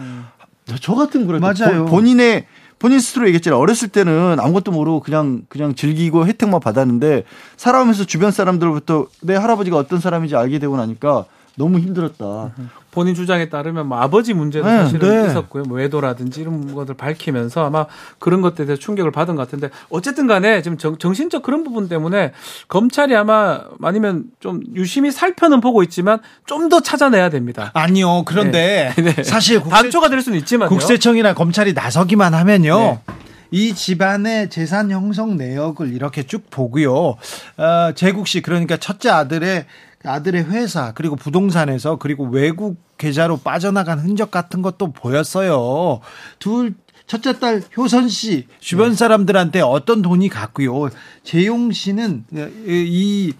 [0.80, 1.84] 저 같은 그래도 맞아요.
[1.84, 2.46] 본- 본인의
[2.78, 3.60] 본인 스스로 얘기했잖아요.
[3.60, 7.22] 어렸을 때는 아무것도 모르고 그냥 그냥 즐기고 혜택만 받았는데
[7.56, 11.26] 살아오면서 주변 사람들로부터 내 할아버지가 어떤 사람인지 알게 되고 나니까
[11.56, 12.52] 너무 힘들었다.
[12.90, 15.30] 본인 주장에 따르면 뭐 아버지 문제도 네, 사실은 네.
[15.30, 15.64] 있었고요.
[15.64, 17.86] 뭐 외도라든지 이런 것들 밝히면서 아마
[18.18, 22.32] 그런 것들에 대해서 충격을 받은 것 같은데 어쨌든 간에 지금 정, 정신적 그런 부분 때문에
[22.68, 27.70] 검찰이 아마 아니면 좀 유심히 살펴는 보고 있지만 좀 더 찾아내야 됩니다.
[27.74, 28.22] 아니요.
[28.24, 29.12] 그런데 네.
[29.24, 32.78] 사실 국세, 단초가 될 수는 있지만 국세청이나 검찰이 나서기만 하면요.
[33.06, 33.14] 네.
[33.50, 37.16] 이 집안의 재산 형성 내역을 이렇게 쭉 보고요.
[37.58, 39.66] 어, 재국 씨 그러니까 첫째 아들의
[40.04, 46.00] 아들의 회사 그리고 부동산에서 그리고 외국 계좌로 빠져나간 흔적 같은 것도 보였어요.
[46.38, 46.74] 둘
[47.06, 50.90] 첫째 딸 효선 씨 주변 사람들한테 어떤 돈이 갔고요.
[51.24, 52.24] 재용 씨는
[52.64, 53.34] 이이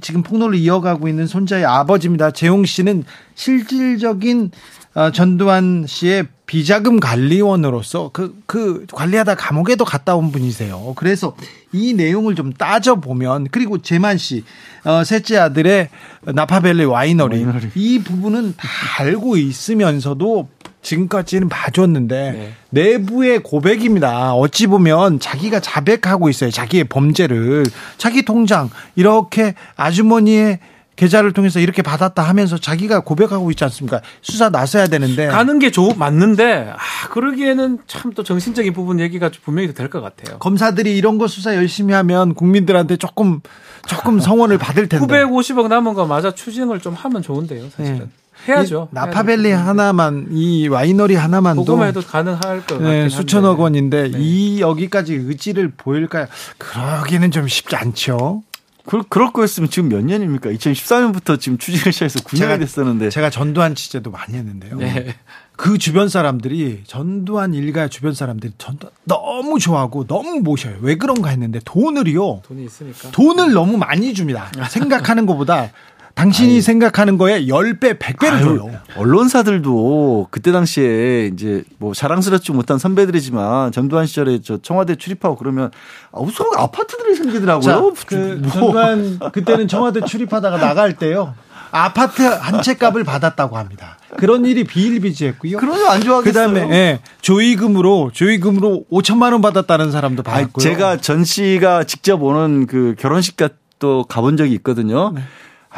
[0.00, 2.30] 지금 폭로를 이어가고 있는 손자의 아버지입니다.
[2.30, 4.50] 재용 씨는 실질적인
[4.98, 10.94] 어, 전두환 씨의 비자금 관리원으로서 그, 그 관리하다 감옥에도 갔다 온 분이세요.
[10.96, 11.36] 그래서
[11.72, 14.42] 이 내용을 좀 따져보면 그리고 재만 씨,
[14.82, 15.88] 어, 셋째 아들의
[16.22, 17.68] 나파벨리 와이너리, 와이너리.
[17.76, 18.68] 이 부분은 다
[18.98, 20.48] 알고 있으면서도
[20.82, 22.52] 지금까지는 봐줬는데 네.
[22.70, 24.34] 내부의 고백입니다.
[24.34, 26.50] 어찌 보면 자기가 자백하고 있어요.
[26.50, 27.66] 자기의 범죄를
[27.98, 30.58] 자기 통장 이렇게 아주머니의
[30.98, 34.00] 계좌를 통해서 이렇게 받았다 하면서 자기가 고백하고 있지 않습니까?
[34.20, 39.72] 수사 나서야 되는데 가는 게 좋, 맞는데 아, 그러기에는 참 또 정신적인 부분 얘기가 분명히
[39.72, 40.38] 될 것 같아요.
[40.38, 43.40] 검사들이 이런 거 수사 열심히 하면 국민들한테 조금
[43.86, 45.06] 조금 성원을 받을 텐데.
[45.24, 48.10] 950억 남은 거 맞아 추징을 좀 하면 좋은데요, 사실은.
[48.48, 48.88] 해야죠.
[48.90, 53.08] 이 나파벨리 하나만 이 와이너리 하나만도 그거만 해도 가능할 것 같긴 네.
[53.08, 54.18] 수천억 원인데 네.
[54.18, 56.26] 이 여기까지 의지를 보일까요?
[56.56, 58.42] 그러기는 좀 쉽지 않죠.
[58.88, 60.48] 그, 그럴 거였으면 지금 몇 년입니까?
[60.50, 63.10] 2014년부터 지금 추진을 시작해서 9년이 제가- 됐었는데.
[63.10, 64.76] 제가 전두환 취재도 많이 했는데요.
[64.78, 65.14] 네.
[65.56, 70.76] 그 주변 사람들이 전두환 일가 주변 사람들이 전두환 너무 좋아하고 너무 모셔요.
[70.80, 72.40] 왜 그런가 했는데 돈을요.
[72.46, 73.10] 돈이 있으니까.
[73.10, 74.50] 돈을 너무 많이 줍니다.
[74.70, 75.70] 생각하는 것보다
[76.18, 78.70] 당신이 생각하는 거에 10배, 100배를 아유, 줘요.
[78.96, 85.70] 언론사들도 그때 당시에 이제 뭐 자랑스럽지 못한 선배들이지만 전두환 시절에 저 청와대 출입하고 그러면
[86.10, 87.62] 아, 우선 아파트들이 생기더라고요.
[87.94, 88.50] 자, 그 뭐.
[88.50, 91.34] 전두환 그때는 청와대 출입하다가 나갈 때요.
[91.70, 93.96] 아파트 한 채 값을 받았다고 합니다.
[94.16, 95.58] 그런 일이 비일비재했고요.
[95.58, 96.48] 그러면 안 좋아하겠어요.
[96.48, 100.62] 그다음에 예, 조의금으로 조의금으로 5천만 원 받았다는 사람도 받았고요.
[100.62, 103.36] 제가 전 씨가 직접 오는 그 결혼식
[103.78, 105.12] 또 가본 적이 있거든요.
[105.14, 105.20] 네.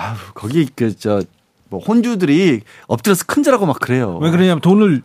[0.00, 1.22] 아우, 거기 그 저
[1.70, 4.18] 뭐 혼주들이 엎드려서 큰절하고 막 그래요.
[4.20, 5.02] 왜 그러냐면 돈을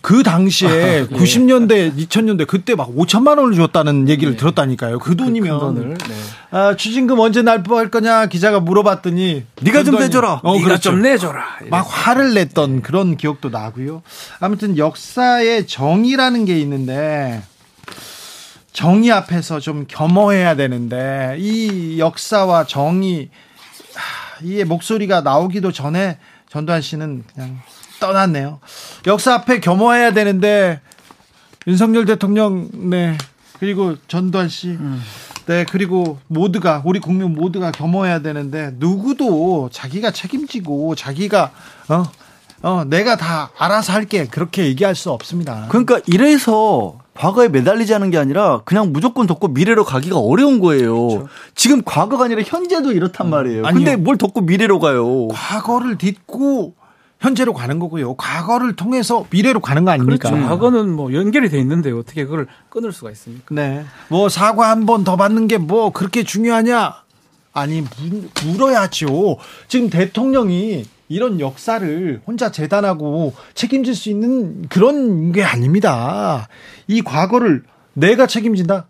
[0.00, 4.98] 그 당시에 90년대, 2000년대 그때 막 5천만 원을 줬다는 얘기를 들었다니까요.
[4.98, 5.98] 그 돈이면 큰 돈을.
[5.98, 6.14] 네.
[6.50, 10.40] 아, 추징금 언제 납부할 거냐 기자가 물어봤더니 네가 좀 내줘라.
[10.42, 10.90] 어, 네가 그렇죠.
[10.90, 11.44] 좀 내줘라.
[11.70, 14.02] 막 화를 냈던 그런 기억도 나고요.
[14.40, 17.42] 아무튼 역사의 정의라는 게 있는데
[18.72, 23.51] 정의 앞에서 좀 겸허해야 되는데 이 역사와 정의 하,
[24.44, 26.18] 이의 목소리가 나오기도 전에
[26.48, 27.60] 전두환 씨는 그냥
[28.00, 28.60] 떠났네요.
[29.06, 30.80] 역사 앞에 겸허해야 되는데
[31.66, 33.16] 윤석열 대통령 네
[33.58, 34.76] 그리고 전두환 씨
[35.46, 41.50] 네, 그리고 모두가, 우리 국민 모두가 겸허해야 되는데, 누구도 자기가 책임지고, 자기가,
[41.88, 42.04] 어,
[42.62, 44.26] 어, 내가 다 알아서 할게.
[44.26, 45.66] 그렇게 얘기할 수 없습니다.
[45.68, 51.28] 그러니까 이래서 과거에 매달리지 않은 게 아니라 그냥 무조건 덮고 미래로 가기가 어려운 거예요.
[51.54, 53.66] 지금 과거가 아니라 현재도 이렇단 말이에요.
[53.66, 53.74] 아니요.
[53.84, 55.28] 근데 뭘 덮고 미래로 가요?
[55.28, 56.74] 과거를 딛고,
[57.20, 58.14] 현재로 가는 거고요.
[58.14, 60.30] 과거를 통해서 미래로 가는 거 아닙니까?
[60.30, 60.48] 그렇죠.
[60.48, 63.54] 과거는 뭐 연결이 돼 있는데 어떻게 그걸 끊을 수가 있습니까?
[63.54, 63.84] 네.
[64.08, 66.94] 뭐 사과 한 번 더 받는 게 뭐 그렇게 중요하냐?
[67.52, 69.36] 아니, 물, 물어야죠.
[69.68, 76.48] 지금 대통령이 이런 역사를 혼자 재단하고 책임질 수 있는 그런 게 아닙니다.
[76.88, 78.86] 이 과거를 내가 책임진다?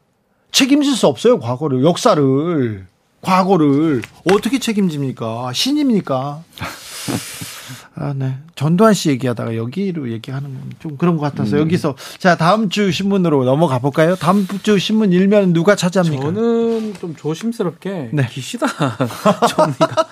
[0.53, 1.83] 책임질 수 없어요, 과거를.
[1.85, 2.87] 역사를.
[3.23, 4.03] 과거를.
[4.31, 5.53] 어떻게 책임집니까?
[5.53, 6.45] 신입니까?
[7.95, 8.37] 아, 네.
[8.55, 13.45] 전두환 씨 얘기하다가 여기로 얘기하는 건 좀 그런 것 같아서 여기서 자 다음 주 신문으로
[13.45, 14.17] 넘어가 볼까요?
[14.17, 16.23] 다음 주 신문 일면 누가 차지합니까?
[16.25, 18.27] 저는 좀 조심스럽게 네.
[18.29, 18.67] 기시다
[19.49, 20.07] 정리가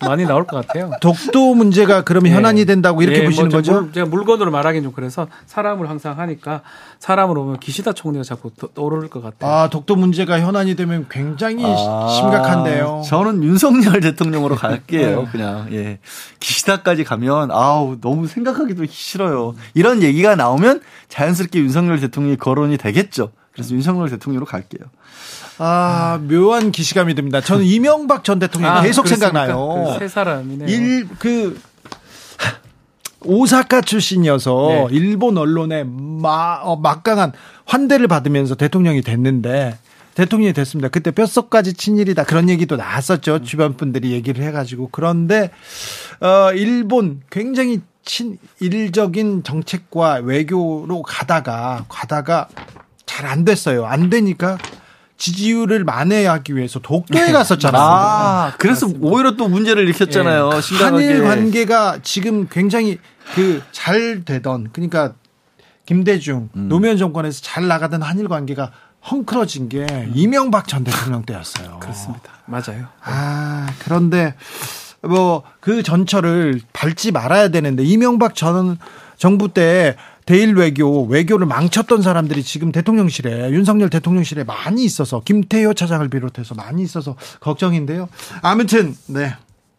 [0.00, 0.90] 많이 나올 것 같아요.
[1.00, 2.36] 독도 문제가 그러면 네.
[2.36, 3.72] 현안이 된다고 이렇게 네, 보시는 뭐 거죠?
[3.82, 6.62] 물- 제가 물건으로 말하긴 좀 그래서 사람을 항상 하니까
[6.98, 9.50] 사람으로 보면 기시다 총리가 자꾸 떠- 떠오를 것 같아요.
[9.50, 13.02] 아 독도 문제가 현안이 되면 굉장히 아, 심각한데요.
[13.06, 15.22] 저는 윤석열 대통령으로 갈게요.
[15.22, 15.28] 네.
[15.32, 15.98] 그냥 예
[16.40, 19.54] 기시다까지 가면 아우 너무 생각하기도 싫어요.
[19.74, 23.30] 이런 얘기가 나오면 자연스럽게 윤석열 대통령이 거론이 되겠죠.
[23.52, 24.82] 그래서 윤석열 대통령으로 갈게요.
[25.58, 27.40] 아 묘한 기시감이 듭니다.
[27.40, 29.46] 저는 이명박 전 대통령 아, 계속 그렇습니까?
[29.46, 29.94] 생각나요.
[29.94, 30.68] 그 세 사람이네요.
[30.68, 31.58] 일 그
[33.24, 34.86] 오사카 출신이어서 네.
[34.96, 37.32] 일본 언론에 마, 어, 막강한
[37.64, 39.76] 환대를 받으면서 대통령이 됐는데
[40.14, 40.88] 대통령이 됐습니다.
[40.88, 43.42] 그때 뼛속까지 친일이다 그런 얘기도 나왔었죠.
[43.42, 45.50] 주변 분들이 얘기를 해가지고 그런데
[46.20, 52.48] 어, 일본 굉장히 친일적인 정책과 외교로 가다가 가다가
[53.06, 53.86] 잘 안 됐어요.
[53.86, 54.58] 안 되니까
[55.18, 57.82] 지지율을 만회하기 위해서 독도에 갔었잖아요.
[57.82, 60.60] 아 그래서 오히려 또 문제를 일으켰잖아요.
[60.60, 61.04] 심각하게.
[61.06, 62.98] 한일 관계가 지금 굉장히
[63.34, 65.14] 그 잘 되던 그러니까
[65.84, 66.68] 김대중 음.
[66.68, 68.72] 노무현 정권에서 잘 나가던 한일 관계가
[69.10, 71.78] 헝클어진 게 이명박 전 대통령 때였어요.
[71.80, 72.32] 그렇습니다.
[72.46, 72.86] 맞아요.
[73.02, 74.34] 아 그런데
[75.02, 78.78] 뭐 그 전철을 밟지 말아야 되는데 이명박 전
[79.16, 79.96] 정부 때
[80.26, 86.82] 대일 외교 외교를 망쳤던 사람들이 지금 대통령실에 윤석열 대통령실에 많이 있어서 김태효 차장을 비롯해서 많이
[86.82, 88.08] 있어서 걱정인데요.
[88.42, 89.34] 아무튼 네.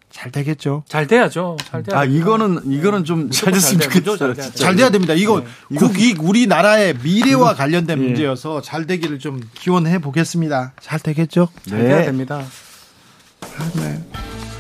[0.09, 0.83] 잘 되겠죠.
[0.87, 1.57] 잘 돼야죠.
[1.69, 1.99] 잘 돼야.
[1.99, 3.81] 아 이거는 이거는 좀 잘 됐으면.
[3.81, 4.17] 좋겠어요.
[4.17, 4.33] 잘.
[4.35, 4.51] 진짜.
[4.57, 5.13] 잘 돼야 됩니다.
[5.13, 5.43] 이거
[5.75, 8.03] 국익 우리나라의 미래와 관련된 예.
[8.03, 10.71] 문제여서 잘 되기를 좀 기원해 보겠습니다.
[10.81, 11.49] 잘 되겠죠?
[11.69, 12.05] 잘 돼야 네.
[12.05, 12.41] 됩니다.
[13.75, 14.01] 네.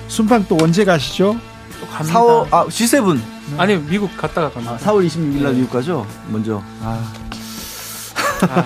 [0.09, 1.39] 순방 또 언제 가시죠?
[1.79, 2.19] 또 갑니다.
[2.19, 3.19] 4월 아 G7
[3.57, 4.73] 아니 미국 갔다가 갑니다.
[4.73, 6.05] 아, 4월 26일 날 미국 가죠.
[6.27, 6.61] 먼저.
[6.81, 7.01] 아.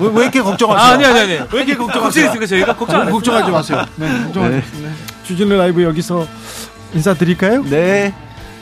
[0.01, 0.85] 왜, 왜 이렇게 걱정하세요?
[0.85, 1.31] 아, 아니 아니 아니.
[1.33, 2.01] 왜 이렇게 걱정하세요?
[2.25, 3.85] 걱정했으니까 저희가 걱정 안 아, 걱정하지 마세요.
[3.95, 4.61] 네, 걱정하지 네.
[4.61, 4.81] 마세요.
[4.83, 4.91] 네.
[5.23, 6.27] 주진우 라이브 여기서
[6.93, 7.63] 인사드릴까요?
[7.63, 8.13] 네.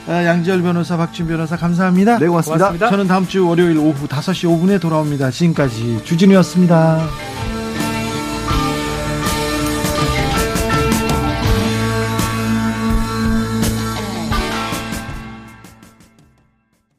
[0.08, 2.18] 아, 양지열 변호사, 박준 변호사 감사합니다.
[2.20, 2.58] 네 고맙습니다.
[2.66, 2.90] 고맙습니다.
[2.90, 5.30] 저는 다음 주 월요일 오후 5시 5분에 돌아옵니다.
[5.32, 7.08] 지금까지 주진우였습니다.